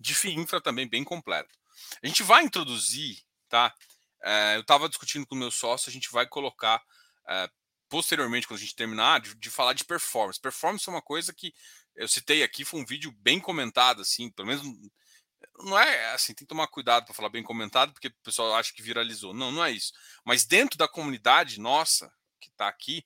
[0.00, 1.54] de FIINFRA também bem completo.
[2.02, 3.72] A gente vai introduzir, tá?
[4.24, 6.82] É, eu estava discutindo com o meu sócio, a gente vai colocar
[7.28, 7.48] é,
[7.88, 10.40] posteriormente, quando a gente terminar, de, de, falar de performance.
[10.40, 11.54] Performance é uma coisa que
[11.94, 14.62] eu citei aqui, foi um vídeo bem comentado, assim, pelo menos
[15.60, 18.72] não é assim, tem que tomar cuidado para falar bem comentado, porque o pessoal acha
[18.72, 19.34] que viralizou.
[19.34, 19.92] Não, não é isso.
[20.24, 23.04] Mas dentro da comunidade nossa, que está aqui,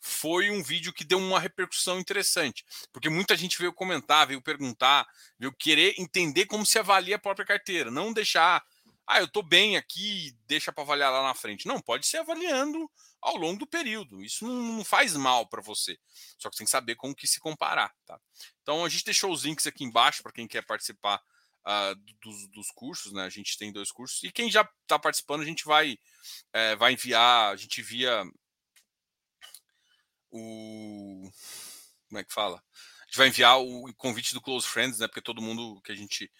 [0.00, 5.06] foi um vídeo que deu uma repercussão interessante, porque muita gente veio comentar, veio perguntar,
[5.38, 8.64] veio querer entender como se avalia a própria carteira, não deixar
[9.10, 11.66] ah, eu estou bem aqui, deixa para avaliar lá na frente.
[11.66, 12.88] Não, pode ser avaliando
[13.20, 14.22] ao longo do período.
[14.22, 15.98] Isso não, faz mal para você.
[16.38, 17.92] Só que você tem que saber com o que se comparar.
[18.06, 18.20] Tá?
[18.62, 21.20] Então a gente deixou os links aqui embaixo para quem quer participar
[21.66, 23.24] uh, dos, dos, cursos, né?
[23.24, 24.22] A gente tem dois cursos.
[24.22, 25.98] E quem já está participando, a gente vai,
[26.52, 28.22] é, vai enviar, a gente envia
[30.30, 31.30] o.
[32.08, 32.56] Como é que fala?
[32.56, 35.06] A gente vai enviar o convite do Close Friends, né?
[35.06, 36.30] Porque todo mundo que a gente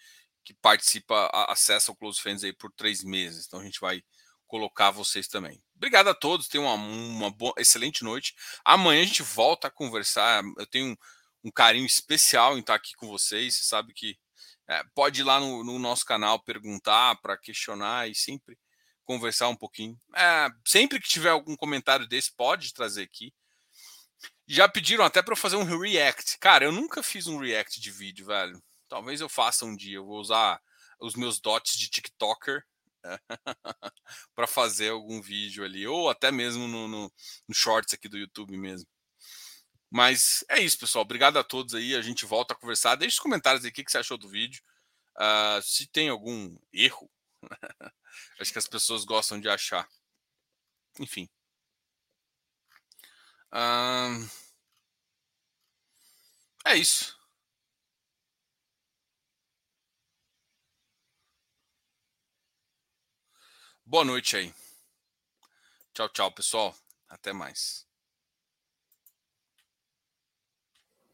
[0.43, 3.45] que participa acessa o Close Friends aí por três meses.
[3.45, 4.03] Então a gente vai
[4.47, 5.61] colocar vocês também.
[5.75, 8.35] Obrigado a todos, tenham uma, uma boa, excelente noite.
[8.65, 10.43] Amanhã a gente volta a conversar.
[10.57, 10.97] Eu tenho um,
[11.45, 13.55] um carinho especial em estar aqui com vocês.
[13.55, 14.17] Você sabe que
[14.67, 18.57] é, pode ir lá no, no nosso canal perguntar, para questionar e sempre
[19.05, 19.99] conversar um pouquinho.
[20.15, 23.33] É, sempre que tiver algum comentário desse, pode trazer aqui.
[24.53, 26.37] Já pediram até para fazer um react.
[26.37, 28.61] Cara, eu nunca fiz um react de vídeo, velho.
[28.89, 29.95] Talvez eu faça um dia.
[29.95, 30.61] Eu vou usar
[30.99, 32.61] os meus dots de TikToker
[34.35, 37.13] para fazer algum vídeo ali, ou até mesmo no, no,
[37.47, 38.85] no, shorts aqui do YouTube mesmo.
[39.89, 41.03] Mas é isso, pessoal.
[41.03, 41.95] Obrigado a todos aí.
[41.95, 42.95] A gente volta a conversar.
[42.95, 44.61] Deixe os comentários aí o que, você achou do vídeo.
[45.15, 47.09] Uh, se tem algum erro,
[48.37, 49.87] acho que as pessoas gostam de achar.
[50.99, 51.29] Enfim.
[53.53, 54.40] Uh,
[56.65, 57.15] é isso.
[63.85, 64.53] Boa noite aí.
[65.93, 66.75] Tchau, tchau, pessoal.
[67.09, 67.90] Até mais.